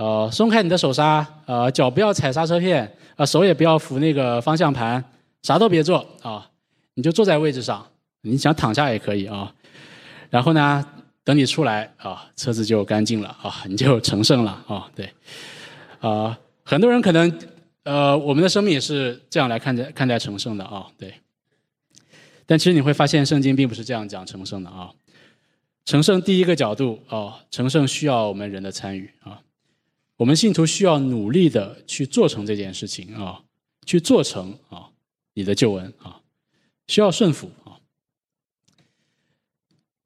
[0.00, 5.04] 呃，松开你的手刹，呃，脚不要踩刹车片，啊，手也不要扶那个方向盘，
[5.42, 6.48] 啥都别做啊，
[6.94, 7.86] 你就坐在位置上，
[8.22, 9.52] 你想躺下也可以啊。
[10.30, 10.82] 然后呢，
[11.22, 14.90] 等你出来啊，车子就干净了啊，你就成圣了啊。
[14.96, 15.12] 对，
[16.00, 17.38] 啊，很多人可能，
[17.82, 20.86] 呃，我们的生命也是这样来看待看待成圣的啊。
[20.96, 21.12] 对，
[22.46, 24.90] 但其实你会发现，圣经并不是这样讲成圣的啊。
[25.84, 29.38] 成圣第一个角度啊，成圣需要我们人的参与啊。
[30.20, 33.40] 我们信徒需要努力的去做成这件事情啊，
[33.86, 34.90] 去做成啊，
[35.32, 36.20] 你的救恩啊，
[36.88, 37.80] 需要顺服啊。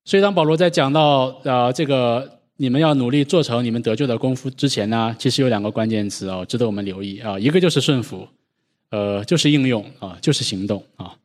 [0.04, 7.36] 所以当保罗在讲到啊这个你们要努力做成你们得救的功夫之前呢，其实有两个关键词哦，值得我们留意啊。
[7.36, 8.28] 一个就是顺服，
[8.90, 11.18] 呃，就是应用啊，就是行动啊。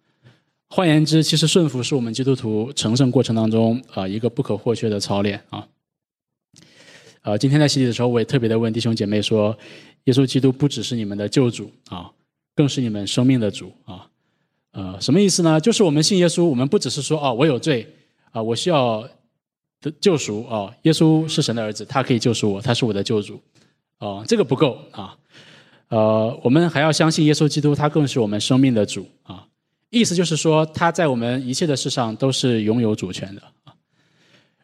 [0.69, 5.67] 换言之，其实顺服是我们基督徒成圣过程当中啊一个不可或缺的操练啊。
[7.29, 9.55] 呃，今天在洗礼的时候，我也特别的问弟兄姐妹说
[10.05, 12.09] ：“耶稣基督不只是你们的救主啊，
[12.55, 14.07] 更是你们生命的主啊。”
[14.73, 15.61] 呃，什么意思呢？
[15.61, 17.87] 就是我们信耶稣，我们不只是说哦，我有罪
[18.31, 19.07] 啊，我需要
[19.79, 23.39] 的救赎啊，耶稣是神的儿子，他可以救赎我，他是我的救主，
[23.99, 25.15] 啊，这个不够啊，
[25.89, 29.45] 呃，我们还要相信耶稣基督，他更是我们生命的主啊。
[29.91, 33.73] 意思就是说，他在我们一切的事上都是拥有主权的啊。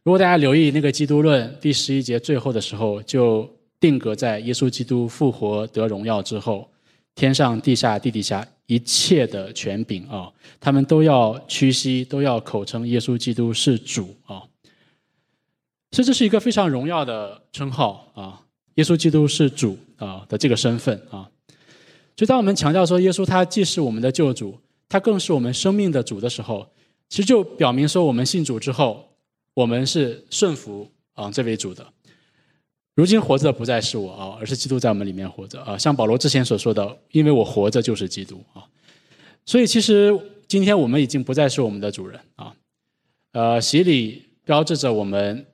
[0.05, 6.69] 如果大家留意那个基督论第十一节最后的时候，就定格在耶稣基督复活得荣耀之后，
[7.15, 14.43] 天上地下地底下一切的权柄啊，他们都要屈膝，都要口称耶稣基督是主啊。
[15.91, 18.43] 所以这是一个非常荣耀的称号啊！
[18.75, 21.25] 耶稣基督是主啊的这个身份啊。
[22.15, 26.67] 所以当我们强调说耶稣他既是我们的救主，他更是我们生命的主的时候，
[27.09, 29.14] 其实就表明说我们信主之后，
[29.55, 31.83] 我们是顺服啊这位主的。
[32.93, 35.75] 如今活着的不再是我啊，而是基督在我们里面活着啊。
[35.75, 38.61] 像保罗之前所说的，因为我活着就是基督啊。
[39.47, 40.15] 所以其实
[40.47, 42.53] 今天我们已经不再是我们的主人啊。
[43.31, 45.47] 呃，洗礼标志着我们。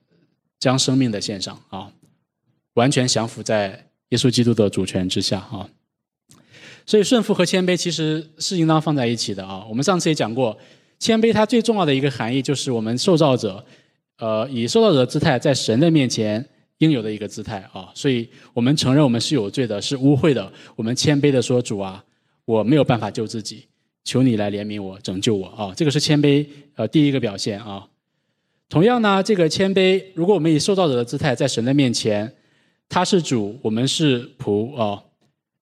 [0.61, 1.91] 将生命的献上啊，
[2.75, 5.67] 完全降服在耶稣基督的主权之下啊。
[6.85, 9.65] 所以顺服和谦卑其实是应当放在一起的啊。
[9.67, 10.55] 我们上次也讲过，
[10.99, 13.65] 谦卑它最重要的一个含义就是我们受造者，
[14.21, 17.89] 呃，以受造者的姿态在神的面前应有的一个姿态啊。
[17.95, 20.51] 所以我们承认我们是有罪的，是污秽的。
[20.75, 22.03] 我们谦卑的说：“主啊，
[22.45, 23.65] 我没有办法救自己，
[24.03, 27.87] 求你来怜悯我，拯救我啊。”这个是谦卑呃第一个表现啊。
[28.69, 32.31] 同样呢，这个谦卑，如果我们以受造者的姿态在神的面前，
[32.87, 35.03] 他是主，我们是仆啊，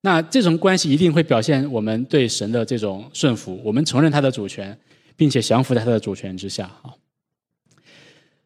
[0.01, 4.77] 那这种关系一定会表现我们对神的这种顺服，我们承认他的主权，
[5.15, 6.91] 并且降服在他的主权之下啊。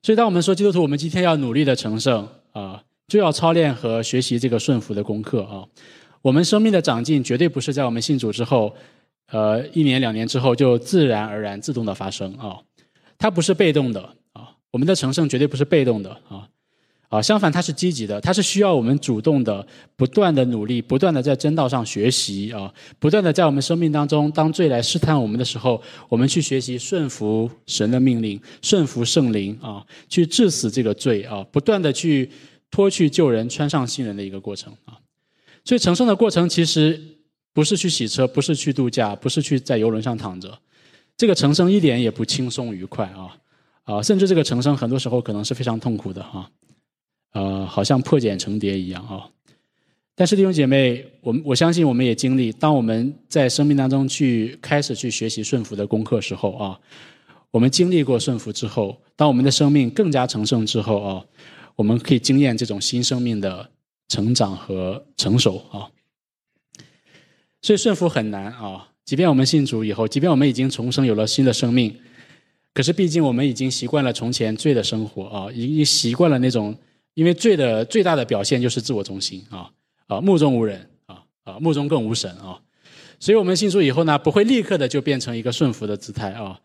[0.04, 5.64] 所以，当我们说基督徒，我们今天要努力的成圣啊，就要操练和学习这个顺服的功课啊。
[6.22, 8.76] 我们生命的长进绝对不是在我们信主之后，
[9.32, 12.60] 呃，一年两年之后就自然而然自动的发生啊，
[13.18, 14.02] 它不是被动的
[14.34, 14.52] 啊。
[14.72, 16.50] 我们的成圣绝对不是被动的啊，
[17.14, 19.64] 啊，相反，它是积极的，它是需要我们主动的、
[19.96, 32.28] 不断的努力，不断的在真道上学习啊，不断的在我们生命当中，当罪来试探我们的时候，我们去学习顺服神的命令，顺服圣灵啊，去治死这个罪啊，不断的去
[32.72, 34.98] 脱去旧人，穿上新人的一个过程啊。
[35.64, 37.00] 所以成圣的过程其实
[37.54, 40.58] 不是去洗车，不是去度假，不是去在游轮上躺着，
[41.16, 43.38] 这个成圣一点也不轻松愉快啊。
[43.84, 46.50] 啊，甚至这个成生很多时候可能是非常痛苦的哈，
[47.34, 49.30] 呃，好像破茧成蝶一样啊。
[50.16, 56.80] 但是弟兄姐妹，我们我相信我们也经历，当我们在生命当中去开始去学习顺服的功课时候啊，
[57.52, 61.26] 我们经历过顺服之后，当我们的生命更加成圣之后啊，
[61.76, 63.70] 我们可以经验这种新生命的
[64.08, 65.90] 成长和成熟啊。
[67.64, 71.96] 所以顺服很难啊，即便我们信主以后，即便我们已经重生有了新的生命。
[72.74, 76.76] 可是，毕竟我们已经习惯了从前罪的生活啊，已经习惯了那种，
[77.14, 79.70] 因为罪的最大的表现就是自我中心啊
[80.08, 82.60] 啊，目中无人啊啊，目中更无神啊，
[83.20, 86.60] 所以我们信主以后呢，不会立刻的就变成一个顺服的姿态啊，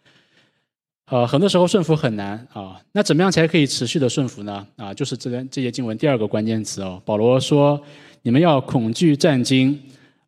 [1.10, 4.66] 呃，很多时候顺服很难啊，那怎么样才可以持续的顺服呢？
[4.76, 7.80] 啊，就是这这些经文第二个关键词哦，保罗说，
[8.22, 9.80] 你们要恐惧战惊，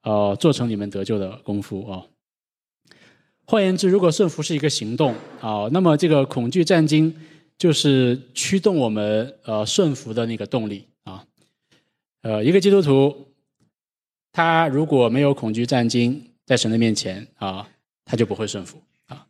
[0.03, 2.03] 呃，做成你们得救的功夫啊。
[3.47, 7.13] 换言之，如果顺服是一个行动啊，那么这个恐惧战惊
[7.61, 11.23] 就是驱动我们呃顺服的那个动力啊。
[12.23, 13.29] 呃，一个基督徒，
[14.33, 17.69] 他如果没有恐惧战惊，在神的面前啊，
[18.07, 19.27] 他就不会顺服啊。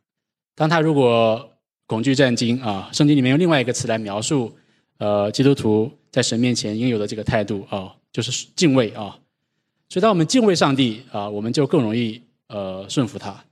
[0.55, 1.51] 当他如果
[1.87, 4.57] 恐惧战惊啊，圣经里面用另外一个词来描述
[4.99, 9.19] 呃基督徒在神面前应有的这个态度啊，就是敬畏啊。
[9.89, 13.43] 所以，当我们敬畏上帝啊，我们就更容易呃顺服他。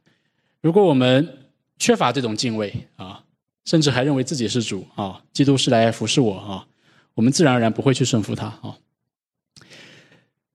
[0.62, 1.38] 如果我们
[1.78, 3.22] 缺乏这种敬畏啊，
[3.66, 6.68] 甚至还认为自己是主啊，基督是来服侍我啊，
[7.14, 8.78] 我们自然而然不会去顺服他啊。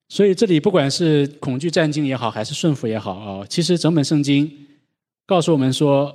[0.08, 4.66] 所以这里不管是恐惧战惊也好，还是顺服也好啊，其实整本圣经
[5.26, 6.14] 告诉我们说，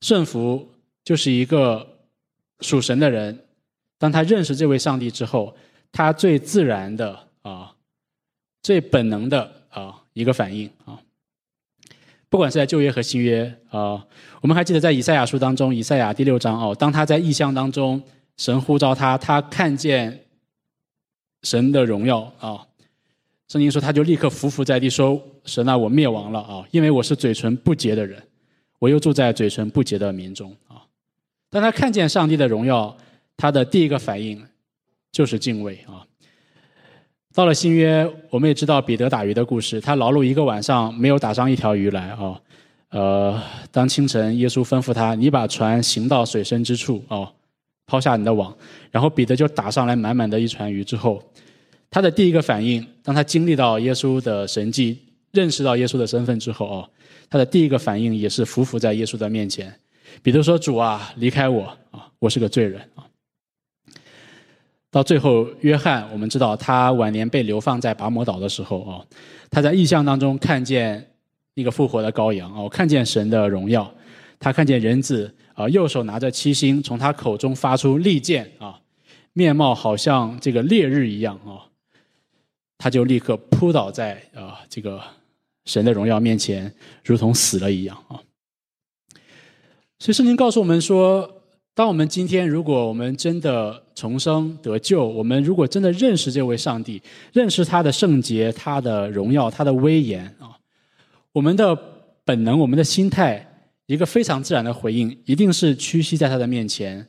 [0.00, 0.68] 顺服
[1.02, 1.98] 就是一个
[2.60, 3.44] 属神的人，
[3.98, 5.56] 当他认识这位上帝之后，
[5.90, 7.74] 他最自然的啊，
[8.62, 11.00] 最本能的啊一个反应啊。
[12.34, 14.04] 不管是在旧约和新约啊，
[14.40, 18.02] 我们还记得在以赛亚书当中，以赛亚第六章哦，当他在异象当中，
[18.36, 20.24] 神呼召他，他看见
[21.44, 22.66] 神的荣耀啊，
[23.46, 28.20] 圣经说他就立刻伏伏在地说：“神啊，我灭亡了啊，因为我是嘴唇不洁的人，
[28.80, 30.82] 我又住在嘴唇不洁的民中啊。”
[31.48, 32.96] 当他看见上帝的荣耀，
[33.36, 34.44] 他的第一个反应
[35.12, 36.04] 就是敬畏啊。
[37.34, 39.80] 到了新约，我们也知道彼得打鱼的故事。
[39.80, 42.40] 他劳碌一个晚上，没有打上一条鱼来啊。
[42.90, 43.42] 呃，
[43.72, 47.28] 当清晨，耶稣吩咐他：“你把船行到水深之处哦，
[47.86, 48.56] 抛下你的网。
[48.92, 51.20] 然后彼得就打上来满满的一船鱼之后，
[51.90, 54.96] 他的第一个反应，当他经历到耶稣的神迹，
[55.32, 56.88] 认识到耶稣的身份之后哦，
[57.28, 59.74] 他的第一个反应也是匍匐在耶稣的面前。
[60.22, 63.03] 彼得说：“主啊，离开我啊，我是个罪人啊。”
[64.94, 69.04] 到最后，约翰我们知道他晚年被流放在拔摩岛的时候啊，
[69.50, 71.04] 他在异象当中看见
[71.54, 73.92] 一个复活的羔羊哦，看见神的荣耀，
[74.38, 78.78] 他看见人子啊，右手拿着七星，从他口中发出利剑啊，
[79.32, 81.66] 面貌好像这个烈日一样啊，
[82.78, 85.02] 他就立刻扑倒在啊这个
[85.64, 86.72] 神的荣耀面前，
[87.04, 88.22] 如同死了一样啊。
[89.98, 91.28] 所以圣经告诉我们说。
[91.76, 97.00] 当我们今天，如果我们真的重生得救，我们如果真的认识这位上帝，
[97.32, 100.58] 认识他的圣洁、他的荣耀、他的威严啊，
[101.32, 101.78] 我们的
[102.24, 103.46] 本能、我们的心态，
[103.86, 107.06] 一个非常自然的回应，一定是屈膝在他的面前，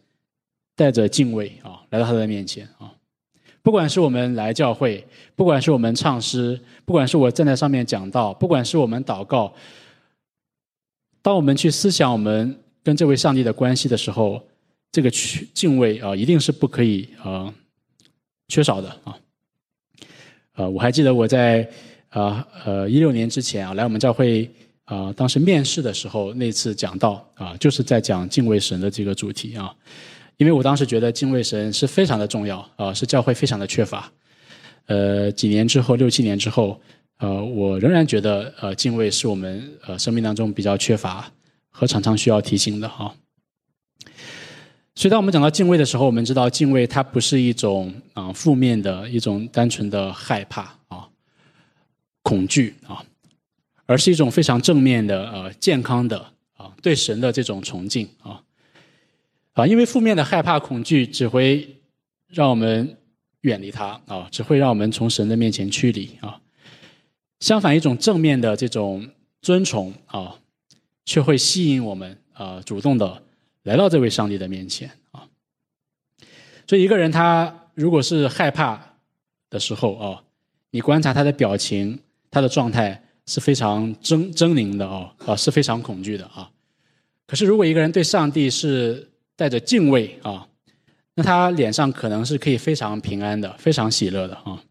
[0.75, 2.93] 带着敬畏啊，来到他的面前啊。
[3.63, 5.03] 不管是我们来教会，
[5.35, 9.51] 不管是我们唱诗，不管是我站在上面讲道，不管是我们祷告，
[11.23, 14.41] 当我们去思想我们跟这位上帝的关系的时候。
[14.95, 17.53] 这个去敬畏啊，一定是不可以啊
[18.47, 19.17] 缺少的啊。
[20.53, 21.69] 呃，我还记得我在
[22.07, 24.49] 啊呃一六年之前啊来我们教会
[24.85, 29.75] 啊，当时面试的时候那次讲到啊，就是在讲敬畏神的这个主题啊。
[30.37, 34.09] 因为我当时觉得敬畏神是非常的重要啊，是教会非常的缺乏。
[34.85, 36.79] 呃，几年之后，六七年之后，
[37.17, 41.29] 呃，我仍然觉得呃敬畏是我们呃生命当中比较缺乏
[41.69, 43.13] 和常常需要提醒的哈。
[44.97, 51.09] 所以，当我们讲到敬畏的时候，我们知道敬畏它不是一种啊负面的一种单纯的害怕啊、
[52.21, 53.03] 恐惧啊，
[53.85, 56.17] 而是一种非常正面的呃健康的
[56.55, 58.41] 啊对神的这种崇敬啊
[59.51, 61.75] 啊，因为负面的害怕恐惧只会
[62.29, 62.95] 让我们
[63.41, 66.39] 远离他啊，只会让我们从神的面前驱离啊。
[67.41, 69.09] 相反，一种正面的这种
[69.41, 70.37] 尊崇啊，
[71.03, 73.23] 却会吸引我们啊主动的。
[73.65, 75.25] 来到这位上帝的面前啊，
[76.67, 78.79] 所以一个人他如果是害怕
[79.49, 80.21] 的时候啊，
[80.69, 81.99] 你观察他的表情，
[82.29, 86.51] 他的状态是非常狰狰狞的啊啊，是非常恐惧的啊。
[87.25, 90.47] 可是如果一个人对上帝是带着敬畏啊，
[91.15, 94.63] 那他脸上可能是可以非常平安的，非常喜乐的啊。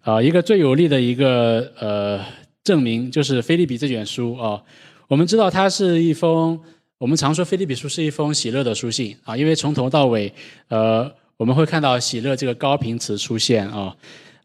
[0.00, 2.20] 啊，一个最有力的一个呃
[2.64, 4.64] 证明就是《菲利比》这卷书啊，
[5.06, 6.60] 我们知道它是一封。
[6.98, 10.32] 我们常说《菲利比书》是一封喜乐的书信啊，因为从头到尾，
[10.66, 13.96] 呃，我们会看到喜乐这个高频词出现啊，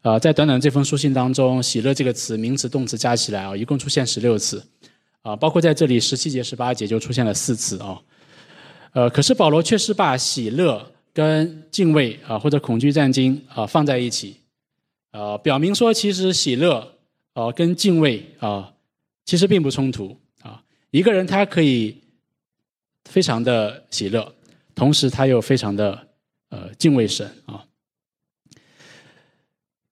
[0.02, 4.64] 呃，在短短这封书信当中，喜乐这个词名词、动词加起来啊，一共出现十六次，
[5.22, 8.00] 啊，包括在这里十七节、十八节就出现了四次啊，
[8.92, 14.36] 呃，可是保罗却是把喜乐跟敬畏啊或者恐惧战惊啊放在一起，
[15.10, 16.92] 呃，表明说其实喜乐
[17.32, 18.72] 啊跟敬畏啊
[19.24, 20.62] 其实并不冲突啊，
[20.92, 22.03] 一个人他可以。
[23.04, 24.34] 非常的喜乐，
[24.74, 26.06] 同时他又非常的
[26.48, 27.64] 呃敬畏神啊，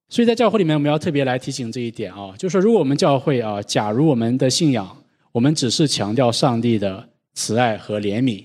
[0.08, 4.96] 所以在教会里面，我们要特别来提醒这一点啊，就是说，如果我们教会啊，假如我们的信仰，
[5.30, 8.44] 我们只是强调上帝的慈爱和怜悯，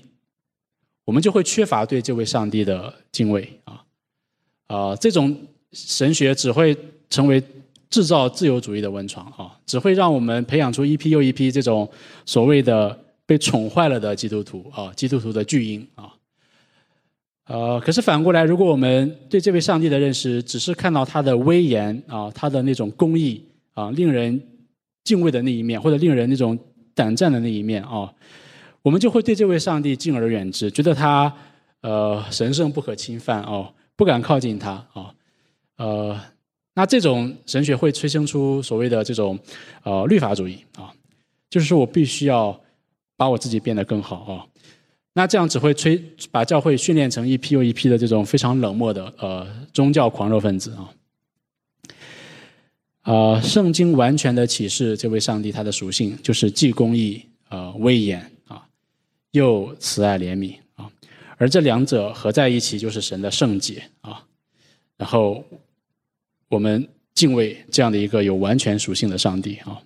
[1.04, 3.82] 我们就会缺乏对这位上帝的敬畏啊。
[4.68, 5.34] 啊，这种
[5.72, 6.76] 神学只会
[7.10, 7.42] 成为
[7.90, 11.90] 制造自由主义的温床啊，只会让我们培养出一批又一批这种
[12.26, 12.98] 所谓的。
[13.28, 16.14] 被宠坏了的基督徒啊，基督徒的巨婴啊，
[17.44, 24.42] 呃，可是反过来，如果我们对这位上帝的认识只是看到他的威严啊，他的那种公义啊，令人
[25.04, 26.58] 敬畏的那一面，或者令人那种
[26.94, 28.10] 胆战的那一面啊，
[28.80, 31.30] 我们就会对这位上帝敬而远之，觉得他
[31.82, 35.12] 呃神圣不可侵犯哦，不敢靠近他啊，
[35.76, 36.18] 呃，
[36.74, 39.38] 那这种神学会催生出所谓的这种
[39.82, 40.90] 呃律法主义啊，
[41.50, 42.58] 就是说我必须要。
[43.18, 44.46] 把我自己变得更好啊，
[45.12, 46.00] 那这样只会催
[46.30, 50.88] 把教会训练成一批又一批的这种非常冷漠的呃宗教狂热分子啊。
[53.02, 58.64] 啊，圣经完全的启示这位上帝他的属性就是既公义啊威严啊，
[59.32, 60.88] 又慈爱怜悯啊，
[61.38, 64.24] 而这两者合在一起就是神的圣洁啊。
[64.96, 65.44] 然后
[66.48, 69.82] 我们敬畏这样的一个有完全属性的上帝啊，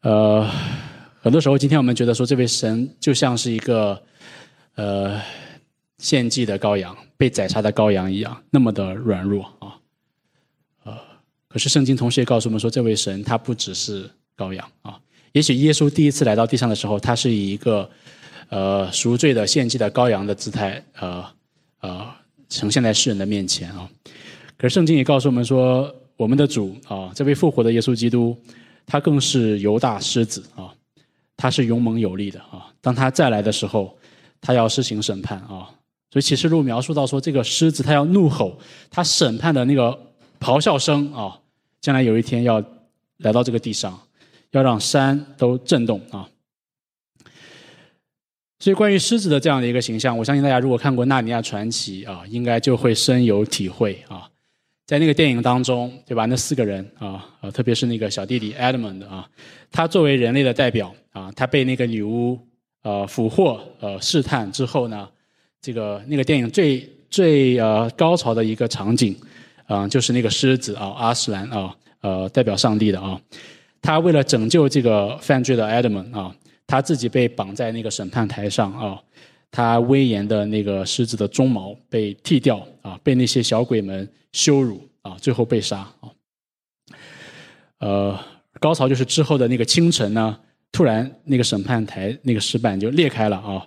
[0.00, 0.50] 呃。
[1.28, 4.02] 很多时候，今天我们觉得说，这位神就像是一个
[4.76, 5.20] 呃
[5.98, 9.76] 献祭的羔羊，被宰杀的羔羊一样，那么的软弱啊。
[10.84, 10.96] 呃，
[11.46, 14.98] 可是圣经同时也告诉我们说，这位神他不只是羔羊啊。
[15.32, 17.90] 也许耶稣第一次来到地上的时候，他是以一个
[18.48, 21.22] 呃赎罪的献祭的羔羊的姿态，呃
[21.80, 22.06] 呃
[22.48, 23.86] 呈现在世人的面前啊。
[24.56, 28.34] 可是圣经也告诉我们说，我们的主啊，这位复活的耶稣基督，
[28.86, 30.72] 他更是犹大狮子啊，
[31.38, 32.70] 他是勇猛有力的啊。
[32.82, 33.96] 当他再来的时候，
[34.42, 35.70] 他要施行审判啊。
[36.10, 38.58] 所以启示录描述到说，这个狮子他要怒吼，
[38.90, 39.98] 他审判的那个
[40.40, 41.38] 咆哮声啊，
[41.80, 42.62] 将来有一天要
[43.18, 43.98] 来到这个地上，
[44.50, 46.28] 要让山都震动啊。
[48.58, 54.28] 所以关于狮子的这样的一个形象，我相信大家如果看过《纳尼亚传奇》啊，应该就会深有体会啊。
[54.86, 56.24] 在那个电影当中，对吧？
[56.24, 59.28] 那四个人啊，呃，特别是那个小弟弟 Edmund 啊，
[59.70, 62.38] 他作为人类的代表啊，他被那个女巫
[62.82, 65.08] 呃俘获呃试探之后呢。
[65.60, 69.14] 这个那个电影最最呃高潮的一个场景，
[69.66, 73.20] 啊，就是那个狮子啊，阿斯兰啊，呃，代表上帝的啊，
[73.82, 76.32] 他为了拯救这个犯罪的 Adam 啊，
[76.64, 79.02] 他自己被绑在那个审判台上啊，
[79.50, 86.08] 他威严的那个狮子的鬃毛被剃掉啊，被那些小鬼们羞辱啊，最后被杀啊。
[87.80, 88.18] 呃，
[88.60, 90.38] 高潮就是之后的那个清晨呢，
[90.72, 93.66] 突然那个审判台那个石板就裂开了啊。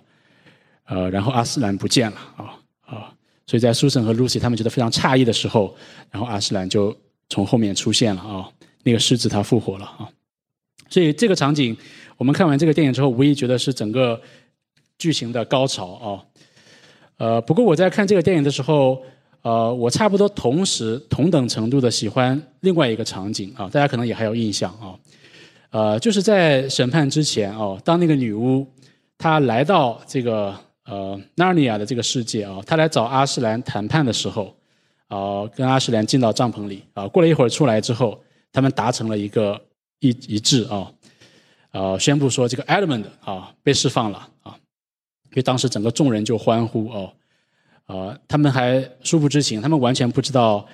[0.84, 3.14] 呃，然后阿斯兰不见了啊啊！
[3.46, 5.74] 所以在苏珊和露西他们觉得非常诧异的时候，
[6.10, 6.94] 然后阿斯兰就
[7.28, 8.48] 从后面出现了啊，
[8.82, 10.10] 那个狮子它复活了啊！
[10.90, 11.74] 所以这个场景，
[12.18, 14.20] 我们看完这个电影之后，无疑觉得是整个
[14.98, 16.06] 剧情的高潮啊。
[17.16, 19.02] 呃，不过我在看这个电影的时候，
[19.42, 24.92] 呃，我差不多同时同等程度的喜欢另外一个场景啊，大家可能也还有印象啊，
[25.72, 28.64] 呃，就是在审判之前哦，当那个女巫
[29.18, 30.56] 她来到这个。
[30.84, 34.52] 呃，纳尼亚的这个世界啊，她来找阿斯兰谈判的时候，
[35.06, 38.20] 啊，跟阿斯兰进到帐篷里啊，过了一会儿出来之后，
[38.52, 39.58] 他们达成了一个
[40.00, 40.92] 一一致啊，
[41.70, 44.56] 呃，宣布说这个 Edmund 啊被释放了啊，
[45.30, 47.12] 因为当时整个众人就欢呼哦，
[47.86, 50.66] 呃，他们还殊不知情，他们完全不知道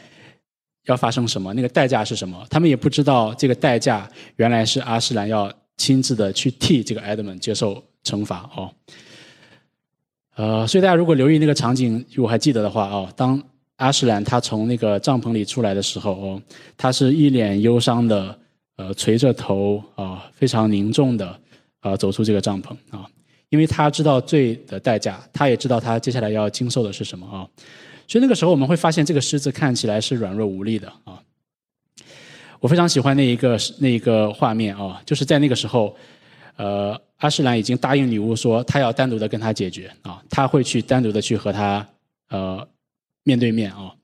[0.88, 8.70] 要发生什么，那个代价是什么，他们也不知道这个代价原来是阿斯兰要亲自的去替这个 Edmund 接受惩罚哦。
[10.34, 13.40] 呃，所以大家如果留意那个场景，如果还记得的话哦，当
[13.76, 16.42] 阿什兰他从那个帐篷里出来的时候哦，
[16.76, 18.38] 他是一脸忧伤的，
[18.76, 21.38] 呃，垂着头啊，非常凝重的
[21.80, 23.06] 啊，走出这个帐篷啊，
[23.50, 27.46] 因为他知道罪的代价，他也知道他接下来要经受的是什么啊，
[28.08, 31.22] 所以那个时候我们会发现这个狮子看起来是软弱无力的啊，
[32.58, 35.96] 我非常喜欢那一个那一个画面啊，就是在那个时候。
[36.56, 41.88] 呃，阿什兰已经答应女巫说，他要单独的跟他解决啊，他会去单独的去和他
[42.30, 42.68] 呃
[43.22, 43.94] 面对面啊。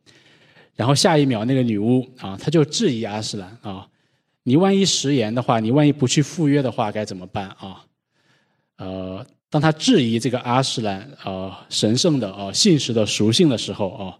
[0.76, 3.88] 然后下一秒，那个女巫啊，他就质疑阿什兰啊，
[4.44, 7.84] 你万一食言的话，你万一不去赴约的话，该怎么办啊？
[8.76, 14.18] 呃，当他质疑这个阿什兰呃神圣的啊信实的属性的时候啊，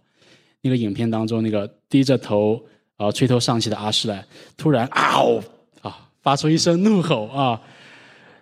[0.61, 2.57] 那个影片当中那个低着头
[2.95, 4.25] 啊垂头丧气的阿什兰，
[4.55, 5.43] 突然嗷
[5.81, 7.61] 啊发出一声怒吼啊！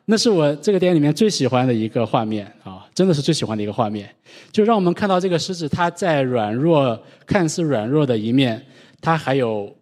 [0.05, 4.07] 那是我这个电影里面最喜欢的一个画面啊，真的是最喜欢的一个画面，
[4.51, 8.63] 就让我们看到这个狮子，它在软弱、看似软弱的一面，
[9.01, 9.75] 它还有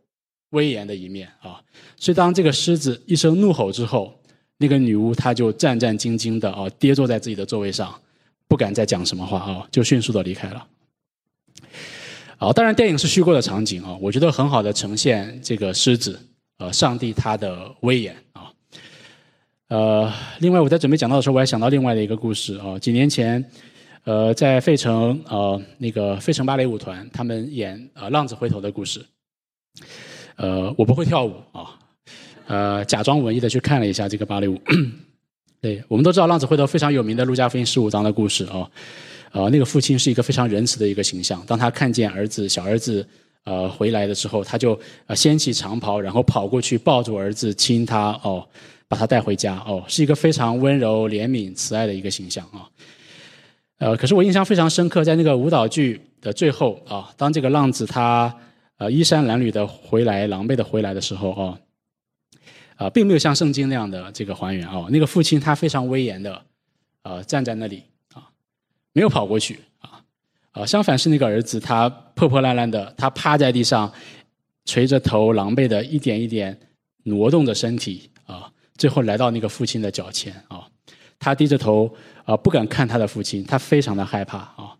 [0.51, 1.59] 威严的一面啊。
[1.97, 4.17] 所以当这个狮子一声怒吼之后，
[4.61, 7.93] 那个女巫她就战战兢兢的啊，跌坐在自己的座位上，
[8.47, 10.67] 不敢再讲什么话啊，就迅速的离开了。
[12.37, 16.19] 好，当然电影是虚构的场景啊，我觉得很好的呈现这个狮子，
[16.59, 18.51] 呃，上帝他的威严啊。
[19.67, 22.77] 呃，另外我在准备讲到的时候，我还想到另外的一个故事啊。
[22.77, 23.43] 几年前，
[24.03, 29.05] 呃，在费城呃那个费城芭蕾舞团，他们演呃浪子回头的故事。
[30.37, 31.77] 呃，我不会跳舞啊，
[32.51, 34.59] 呃，假装文艺的去看了一下这个芭蕾舞。
[35.61, 38.69] 对我们都知道浪子回头非常有名的路加福音十五章的故事啊。
[39.31, 41.41] 呃，那个父亲是一个非常仁慈的一个形象。
[41.47, 43.07] 当他看见儿子小儿子
[43.45, 44.77] 呃回来的时候，他就
[45.07, 48.45] 呃掀起长袍，然后跑过去抱住儿子亲他哦。
[48.89, 52.67] 把他带回家哦，是一个非常温柔、怜悯、慈爱的一个形象啊。
[53.77, 58.35] 呃，可是我印象非常深刻，在那个舞蹈剧的最后啊，当这个浪子他
[58.77, 61.57] 呃衣衫褴褛的回来、狼狈的回来的时候啊，
[62.81, 64.87] 啊，并没有像圣经那样的这个还原哦。
[64.89, 66.41] 那个父亲他非常威严的
[67.03, 67.83] 呃站在那里
[68.15, 68.27] 啊，
[68.91, 70.01] 没有跑过去啊，
[70.51, 73.91] 啊，相反是那个儿子他破破烂烂的，他趴在地上，
[74.65, 76.59] 垂着头，狼狈的一点一点
[77.03, 78.51] 挪动着身体啊。
[78.77, 80.67] 最后来到那个父亲的脚前啊，
[81.19, 84.75] 他低着头啊，不敢看他的父亲，他非常的害怕啊。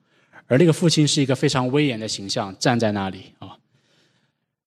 [0.47, 3.55] 而那个父亲是一个非常威严的形象，站在那里啊。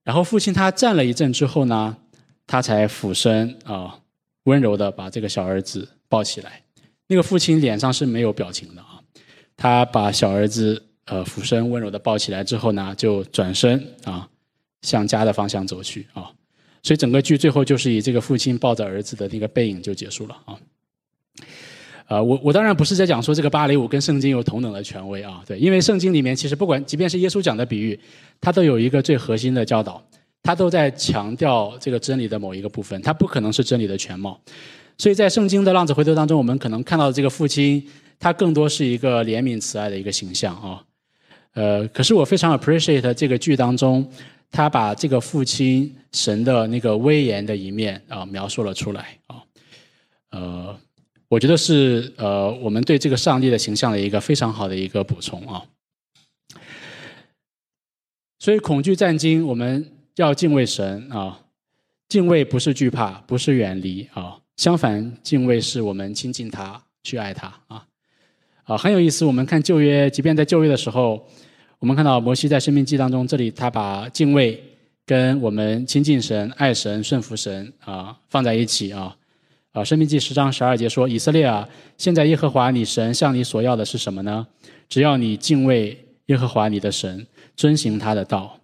[0.05, 1.97] 然后父亲他站了一阵之后呢，
[2.47, 3.99] 他才俯身啊，
[4.45, 6.61] 温柔的把这个小儿子抱起来。
[7.07, 9.01] 那个父亲脸上是没有表情的啊。
[9.57, 14.29] 他把小儿子呃俯身温柔的抱起来之后呢，就转身啊
[14.83, 16.31] 向家的方向走去啊。
[16.83, 20.59] 所以整个剧最后就是以这个父亲抱着儿子的那个背影就结束了啊。
[22.07, 27.99] 呃，我我当然不是在讲说这个芭蕾舞跟圣经有同等的权威啊，对，因为圣经里面其实不管即便是耶稣讲的比喻，
[28.43, 30.07] 它都有一个最核心的教导，
[30.45, 34.41] 它都在强调这个真理的某一个部分，它不可能是真理的全貌。
[34.97, 37.85] 所以在圣经的浪子回头当中，我们可能看到的这个父亲，
[38.21, 40.85] 他更多是一个怜悯慈爱的一个形象啊。
[41.55, 44.09] 呃，可是我非常 appreciate 这个剧当中，
[44.53, 49.43] 他把这个父亲神的那个威严的一面啊描述了出来啊，
[50.31, 50.79] 呃。
[51.27, 55.65] 我觉得是呃，我们对这个上帝的形象的一个非常好的一个补充啊。
[58.39, 61.41] 所以恐惧战惊，我们要敬畏神啊。
[62.09, 64.37] 敬畏不是惧怕，不是远离啊。
[64.57, 67.85] 相反，敬畏是我们亲近他，去爱他啊。
[68.65, 69.25] 啊，很有意思。
[69.25, 71.27] 我们看旧约，即便在旧约的时候，
[71.79, 74.63] 我们看到摩西在生命记当中，这里他把敬畏
[75.05, 79.17] 跟我们亲近神、爱神、顺服神啊放在一起啊。
[79.73, 84.47] 啊，《生命记》十章十二节说：“以色列啊，现在耶和华你神向你所要的是什么呢？
[84.89, 88.57] 只要你敬畏耶和华你的神，遵行他的道，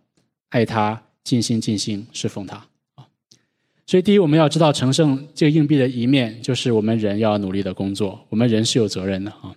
[0.51, 2.57] 爱他，尽心尽心侍奉他。”
[2.97, 3.07] 啊，
[3.87, 9.55] 所以第一，我们要知道成圣这个硬币的一面，就是我们人要努力的工作，我们人是有责任的啊。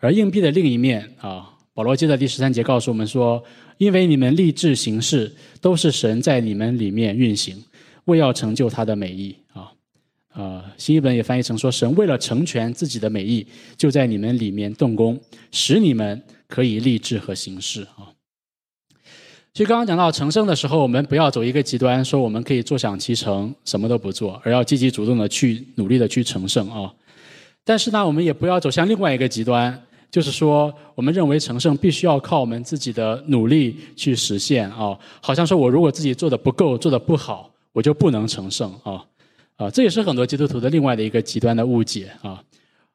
[0.00, 3.42] 而硬币的另一面啊，保罗接着第十三节告诉我们说
[3.78, 7.62] ：“因为你们立志行事，都是神在你们里面运行，
[8.04, 9.72] 为要成就他的美意啊。”
[10.34, 15.18] 呃，新译本也翻译成说：“神为了成全自己的美意，就在你们里面动工，
[15.50, 18.12] 使你们可以立志和行事。”啊，
[19.56, 26.92] 所以刚刚讲到成圣的时候，我们不要走一个极端，说我们可以坐享其成，什么都不做，而要积极主动的去努力的去成圣啊。
[27.64, 39.02] 但是呢，我们也不要走向另外一个极端，就是说，我们认为成圣必须要靠我们自己的努力去实现啊，好像说我如果自己做的不够，做的不好，我就不能成圣啊。
[39.56, 42.42] 啊，这也是很多基督徒的另外的一个极端的误解啊！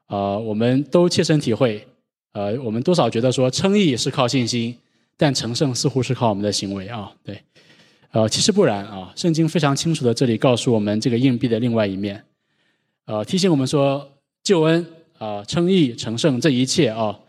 [0.05, 1.83] 啊，我们都切身体会，
[2.33, 4.77] 呃，我们多少觉得说称义是靠信心，
[5.21, 7.39] 但成圣似乎是靠我们的行为啊，对，
[8.09, 12.25] 呃，其实不然啊，圣经非常清楚的这里告诉我们这个硬币的另外一面，
[13.05, 14.11] 呃，提醒我们说
[14.41, 14.83] 救恩
[15.19, 17.19] 啊，称义成圣这一切啊，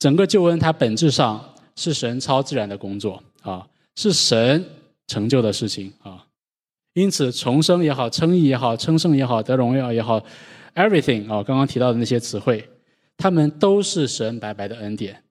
[0.00, 4.64] 整个救恩它本质上是神超自然的工作啊，是神
[5.06, 6.26] 成就的事情啊。
[6.94, 10.20] 因此，重生也好，称义也好，称圣也好，得荣耀也好
[10.74, 12.68] ，everything 啊，刚刚提到的那些词汇，
[13.16, 15.22] 他们都是神白白的恩典，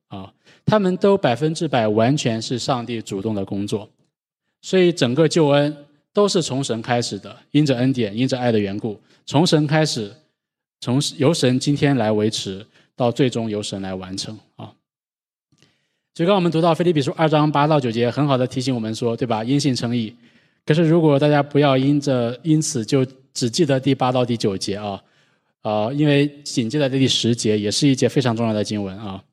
[0.66, 3.90] 他们都百分之百完全是上帝主动的工作，
[4.62, 5.76] 所以整个救恩
[6.14, 10.12] 都是从神开始的，因着恩典，因着爱的缘故，从神开始，
[10.80, 14.72] 从由神今天来维持，到最终由神来完成啊。
[16.16, 19.44] 所以，刚我们读到《腓立比书》二章八到九节，很好的提醒我们说，对吧？
[19.44, 20.16] 因信称义。
[20.64, 23.04] 可是，如果大家不要因着因此就
[23.34, 25.04] 只记得第八到第九节啊，
[25.62, 29.24] 啊，因为紧接着的第十节也是一节非常重要的经文啊。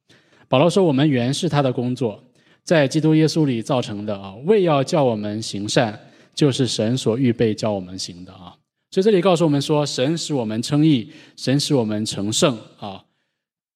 [0.51, 2.21] 保罗说：“我们原是他的工作，
[2.65, 5.97] 在基督耶稣里造成的啊，为要叫我们行善，
[6.35, 8.57] 就是神所预备叫我们行的啊。”
[8.91, 13.05] 所以这里告诉我们说，神使我们称义，神使我们成圣啊。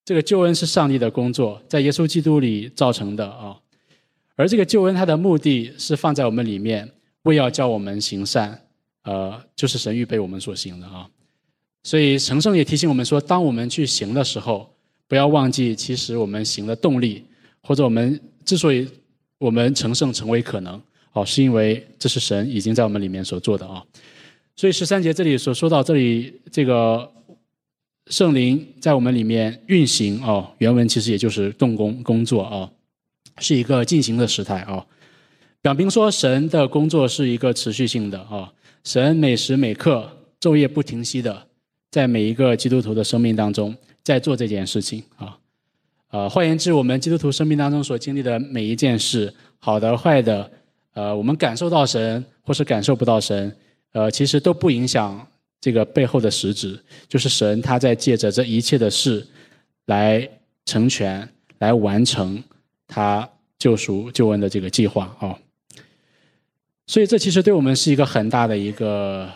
[0.03, 3.57] 这个救恩是上帝的工作，在耶稣基督里造成的啊。
[4.35, 6.91] 而这个救恩它的目的是放在我们里面。
[7.23, 8.67] 为要叫我们行善，
[9.03, 11.09] 呃，就是神预备我们所行的啊。
[11.81, 14.74] 所以成圣也提醒我们说，当我们去行的时候，
[15.07, 17.23] 不要忘记，其实我们行的动力，
[17.61, 18.87] 或者我们之所以
[19.37, 20.81] 我们成圣成为可能，
[21.13, 23.83] 哦，是因为这是神已经在我们里面所做的啊。
[24.55, 27.11] 所以十三节这里所说到这里，这个
[28.07, 32.71] 圣灵在我们里面运行哦，原文其实也就是动工工作啊，
[33.39, 34.85] 是一个进行的时态啊。
[35.61, 38.53] 表明说，神的工作是一个持续性的啊，
[38.83, 41.47] 神每时每刻、昼夜不停息的，
[41.89, 43.75] 在每一个基督徒的生命当中，
[44.05, 45.37] 在做这件事情啊。
[46.11, 50.49] 呃，换言之，我们基督徒生命当中所经历的每一件事，好的、坏的，
[50.93, 53.53] 呃，我们感受到神或是感受不到神，
[53.91, 55.27] 呃，其实都不影响
[55.59, 56.79] 这个背后的实质，
[57.09, 59.27] 就是神他在借着这一切的事，
[59.87, 60.29] 来
[60.63, 61.27] 成全、
[61.57, 62.41] 来完成
[62.87, 63.27] 他
[63.57, 65.37] 救赎救恩的这个计划啊。
[66.87, 69.29] 所以，这其实对我们是一个很大的一个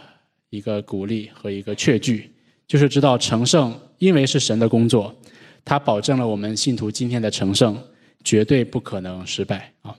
[0.51, 2.31] 一个鼓励和一个确据，
[2.67, 5.15] 就是知道成圣，因为是神的工作，
[5.63, 7.81] 他保证了我们信徒今天的成圣
[8.23, 9.95] 绝对不可能失败啊。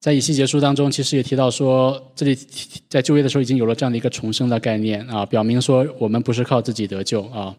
[0.00, 2.34] 在以西结书当中，其实也提到说，这里
[2.90, 7.56] 在就业的时候已经有了这样的一个重生的概念啊，表明说我们不是靠自己得救啊。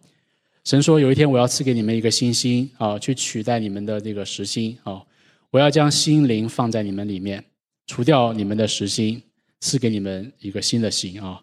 [0.64, 5.02] 神说有一天我要赐给你们一个新心啊，去取代你们的这个实心啊，
[5.50, 7.44] 我要将心灵放在你们里面，
[7.88, 9.24] 除掉你们的实心，
[9.66, 11.42] 赐给你们一个新的心啊。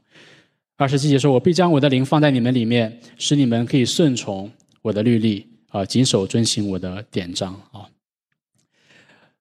[0.77, 4.49] 二十七节说，我必将我的灵放在你们里面，使你们可以顺从
[4.81, 7.91] 我的律例啊，谨守遵行我的典章啊。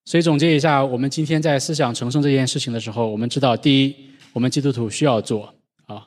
[0.04, 3.96] 所以总结一下，我们今天在思想成圣这件事情的时候，我们知道，第一，
[4.34, 5.54] 我们基督徒需要做
[5.86, 5.98] 啊；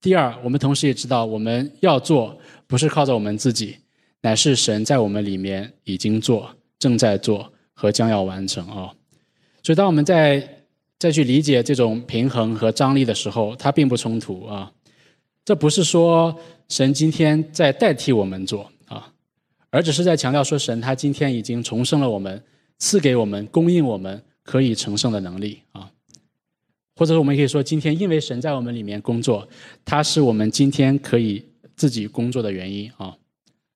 [0.00, 3.76] 第二，我们同时也知道，我们要做不是靠着我们自己，
[4.22, 8.90] 乃是神在我们里面已经做、正在做和将要完成啊。
[9.62, 10.61] 所以，当我们在
[11.02, 14.70] 再去理解这种平衡和张力的时候，它并不冲突啊。
[15.44, 16.32] 这不是说
[16.68, 19.12] 神今天在代替我们做啊，
[19.70, 22.40] 而只是在强调说，神他今天已经重生了我们。
[22.78, 25.90] 赐给我们供应我们可以成圣的能力啊，
[26.96, 29.48] 或者我们可以说，今天因为神在我们里面工作，
[29.84, 31.44] 它是我们今天可以
[31.76, 33.16] 自己工作的原因啊。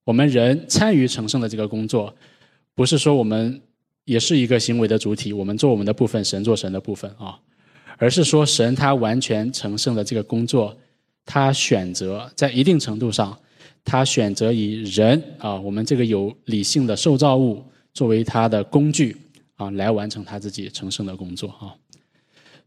[0.04, 2.14] 我们人参与成圣的这个工作，
[2.74, 3.60] 不是说我们
[4.06, 7.38] 也是一个行为的主体，我们做我们的部分，神做神的部分啊，
[7.98, 10.74] 而是说神他完全成圣的这个工作，
[11.26, 13.38] 他选择在一定程度上，
[13.84, 17.62] 他选择以人啊，我们这个有理性的受造物。
[17.96, 19.16] 作为他的工具
[19.54, 21.72] 啊，来完成他自己成圣的工作啊，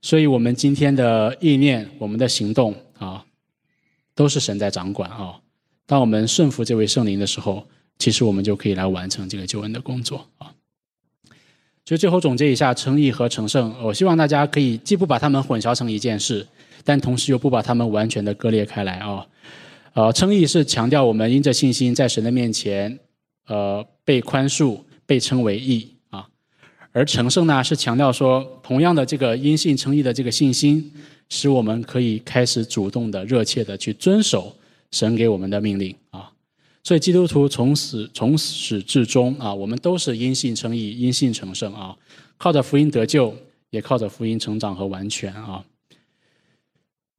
[0.02, 3.24] 所以，我们今天的意念、我们的行动啊，
[4.16, 5.40] 都是神在掌管啊。
[5.86, 7.68] 当我们顺服这位圣灵的时候，
[8.00, 10.52] 其实我们就可以来完成这个救恩的工作啊。
[11.90, 16.46] 就，最后总结一下，称义和成圣，我希望大家可以既不把他们混淆成一件事，
[16.84, 19.26] 但同时又不把他们完全的割裂开来啊。
[19.94, 23.00] 呃，称义是强调我们因着信心在神的面前，
[23.48, 24.80] 呃，被宽恕。
[25.10, 26.28] 被称为义啊，
[26.92, 30.92] 而成圣呢是强调说，同样的这个因信称义的这个信心，
[31.30, 34.56] 使我们可以开始主动的、热切的去遵守
[34.92, 36.30] 神给我们的命令啊。
[36.84, 41.96] 所以基督徒从始从始至终啊，我们都是因信称义、因信成圣啊，
[42.38, 43.36] 靠着福音得救，
[43.70, 45.64] 也靠着福音成长和完全啊。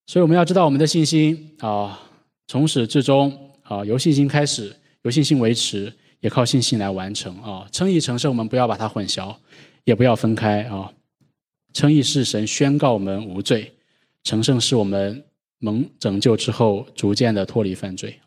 [0.07, 2.01] 所以我们要知道我们的信心啊，
[2.47, 5.93] 从始至终啊，由信心开始，由信心维持。
[6.21, 7.67] 也靠信心来完成啊！
[7.73, 9.35] 称义成圣，我们不要把它混淆，
[9.85, 10.93] 也不要分开啊！
[11.73, 13.73] 称义是神宣告我们无罪，
[14.23, 15.25] 成圣是我们
[15.61, 18.21] 蒙拯救之后逐渐的脱离犯罪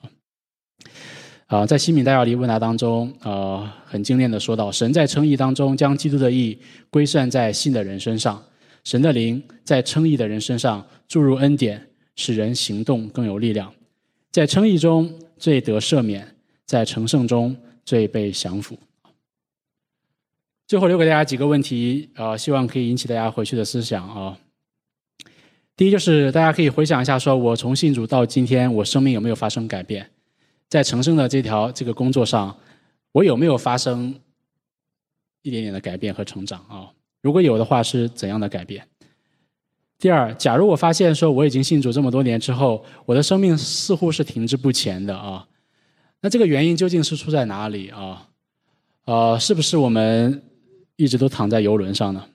[1.48, 1.66] 啊！
[1.66, 6.58] 在西敏大要离问答当中呃，很精炼的说到，神在称义当中将基督的义
[6.90, 8.44] 归算在信的人身上，
[8.84, 13.74] 神的灵在称义的人身上注入恩典，使人行动更有力量，
[14.32, 16.36] 在称义中最得赦免，
[16.66, 17.56] 在成圣中。
[17.86, 18.80] 最被降服。
[20.66, 24.38] 最后留给大家几个问题啊，希望可以引起大家回去的思想啊。
[25.76, 30.10] 第一就是大家可以回想一下，说我从信主到今天，我生命有没有发生改变？
[30.74, 32.58] 在成圣的这条这个工作上，
[33.12, 34.20] 我有没有发生
[35.44, 36.90] 一点点的改变和成长啊？
[37.22, 38.88] 如果有的话，是怎样的改变？
[40.00, 45.48] 第二，假如我发现说我已经信主这么多年之后，我的生命似乎是停滞不前的啊。
[46.22, 48.30] 那这个原因究竟是出在哪里啊？
[49.06, 50.42] 呃，是不是我们
[50.96, 52.26] 一直都躺在游轮上呢？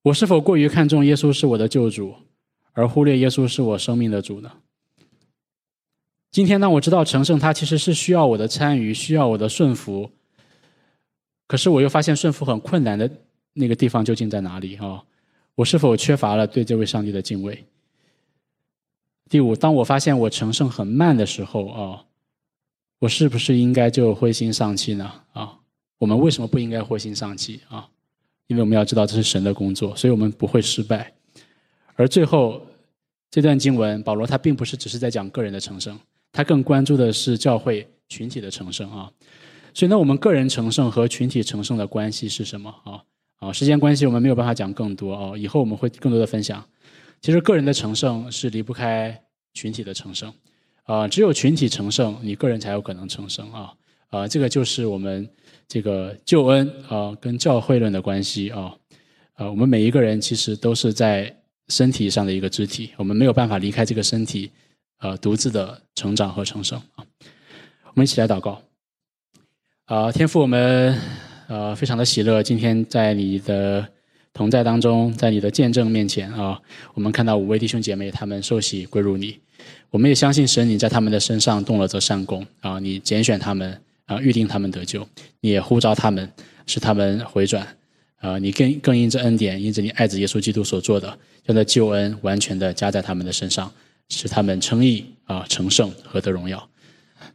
[0.00, 2.14] 我是否过于看重耶稣是我的救主，
[2.72, 4.50] 而忽略耶稣是我生命的主呢？
[6.30, 10.10] 今天呢，我知道成圣他其实是需要我的参与，需要我的顺服。
[11.48, 13.10] 可是我又发现顺服很困难的
[13.52, 15.02] 那个地方究竟在哪里啊？
[15.56, 17.64] 我是否缺乏了对这位上帝的敬畏？
[19.28, 22.04] 第五，当我发现我成圣很慢的时候啊，
[23.00, 25.12] 我是不是应该就灰心丧气呢？
[25.32, 25.58] 啊，
[25.98, 27.88] 我们为什么不应该灰心丧气啊？
[28.46, 31.12] 因为我们要知道这是神的工作，所以我们不会失败。
[31.96, 32.64] 而最后
[33.30, 35.98] 这段经文，保罗他并不是只是在讲个人的成圣，
[36.32, 39.10] 他更关注的是教会群体的成圣啊。
[39.72, 43.02] 所以呢，我们个人成圣和群体成圣的关系是什么啊？
[43.36, 46.62] 啊，时间关系我们没有办法讲更多啊，以后我们会更多的分享。
[47.22, 49.18] 其实个人的成圣是离不开
[49.54, 50.32] 群体的成圣，
[50.84, 53.72] 啊，只有群体成圣，你个人才有可能成圣啊，
[54.08, 55.28] 啊，这个就是我们
[55.68, 58.74] 这个救恩啊跟教会论的关系啊，
[59.34, 61.34] 啊，我们每一个人其实都是在
[61.68, 64.50] 身体上的一个肢体，我们没有办法离开这个身体，
[65.00, 67.04] 呃，独自的成长和成圣啊。
[67.86, 68.62] 我们一起来祷告，
[69.86, 70.96] 啊，天父，我们
[71.48, 73.88] 呃非常的喜乐，今天在你的。
[74.32, 76.58] 同在当中，在你的见证面前啊，
[76.94, 79.36] 我们看到五位弟兄姐妹他们受洗归入你，
[79.90, 85.06] 我们也相信神你在他们的身上动了这善功啊，你拣选他们啊，预定他们得救，
[85.40, 86.32] 你也呼召他们，
[86.64, 87.66] 使他们回转
[88.20, 91.08] 啊，你更更因着恩典，因着你爱子耶稣基督所做的，
[91.44, 93.70] 将这救恩完全的加在他们的身上，
[94.10, 96.68] 使他们称义啊，成圣，何得荣耀。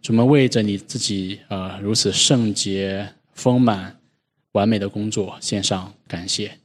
[0.04, 3.98] 主们为着你自己啊如此圣洁、丰满、
[4.52, 6.60] 完美的工作献上感谢。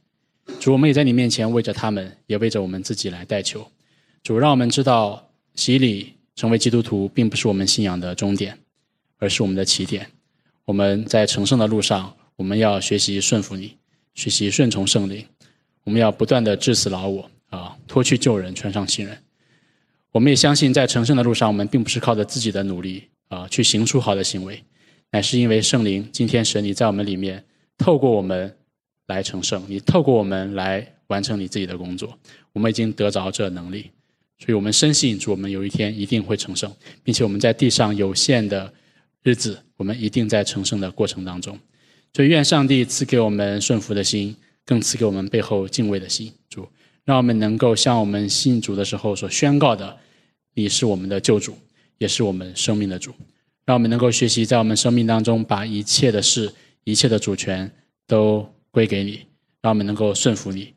[0.59, 3.71] 主，我们也在你面前为着他们，也为着我们自己来代求。
[4.21, 8.59] 主，让我们知道洗礼成为基督徒，并不是我们信仰的终点，
[9.17, 10.07] 而是我们的起点。
[10.65, 13.77] 我们在成圣的路上，我们要学习顺服你，
[14.13, 15.25] 学习顺从圣灵。
[15.83, 19.17] 我们要不断的致死老我啊，脱去旧人，穿上新人。
[20.11, 24.63] 我们也相信，在成圣的路上，我们并不是靠着自己的努力啊去行出好的行为，
[25.11, 27.43] 乃是因为圣灵今天神你在我们里面，
[27.77, 28.55] 透过我们。
[29.07, 32.17] 来成圣，你透过我们来完成你自己的工作，
[32.53, 33.91] 我们已经得着这能力，
[34.39, 38.71] 所以我们深信主，我们有一天一定会成圣，并且我们在地上有限的
[39.21, 41.59] 日子，我们一定在成圣的过程当中。
[42.13, 44.33] 所以愿上帝赐给我们顺服的心，
[44.65, 46.31] 更赐给我们背后敬畏的心。
[46.47, 46.65] 主，
[47.05, 49.97] 让我们能够像我们信主的时候所宣告的
[50.55, 51.57] ：“你是我们的救主，
[51.97, 53.13] 也是我们生命的主。”
[53.65, 57.71] 让我们能够学习在我们生命当中，把一切的事、一切的主权
[58.07, 58.47] 都。
[58.73, 59.19] 归给你，
[59.61, 60.73] 让我们能够顺服你。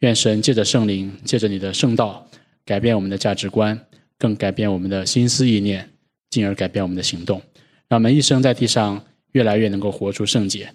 [0.00, 2.28] 愿神借着圣灵，借着你的圣道，
[2.66, 3.86] 改变我们的价值观，
[4.18, 5.88] 更改变我们的心思意念，
[6.28, 7.40] 进而改变我们的行动。
[7.88, 9.02] 让我们一生在地上
[9.32, 10.70] 越来越能够活出圣洁，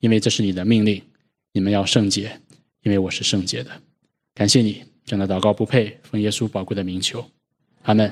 [0.00, 1.02] 因为这是你的命令。
[1.54, 2.38] 你们要圣洁，
[2.82, 3.70] 因为我是圣洁的。
[4.38, 7.24] 感谢你，这样的祷告不配，奉耶稣宝贵的名求，
[7.82, 8.08] 阿门。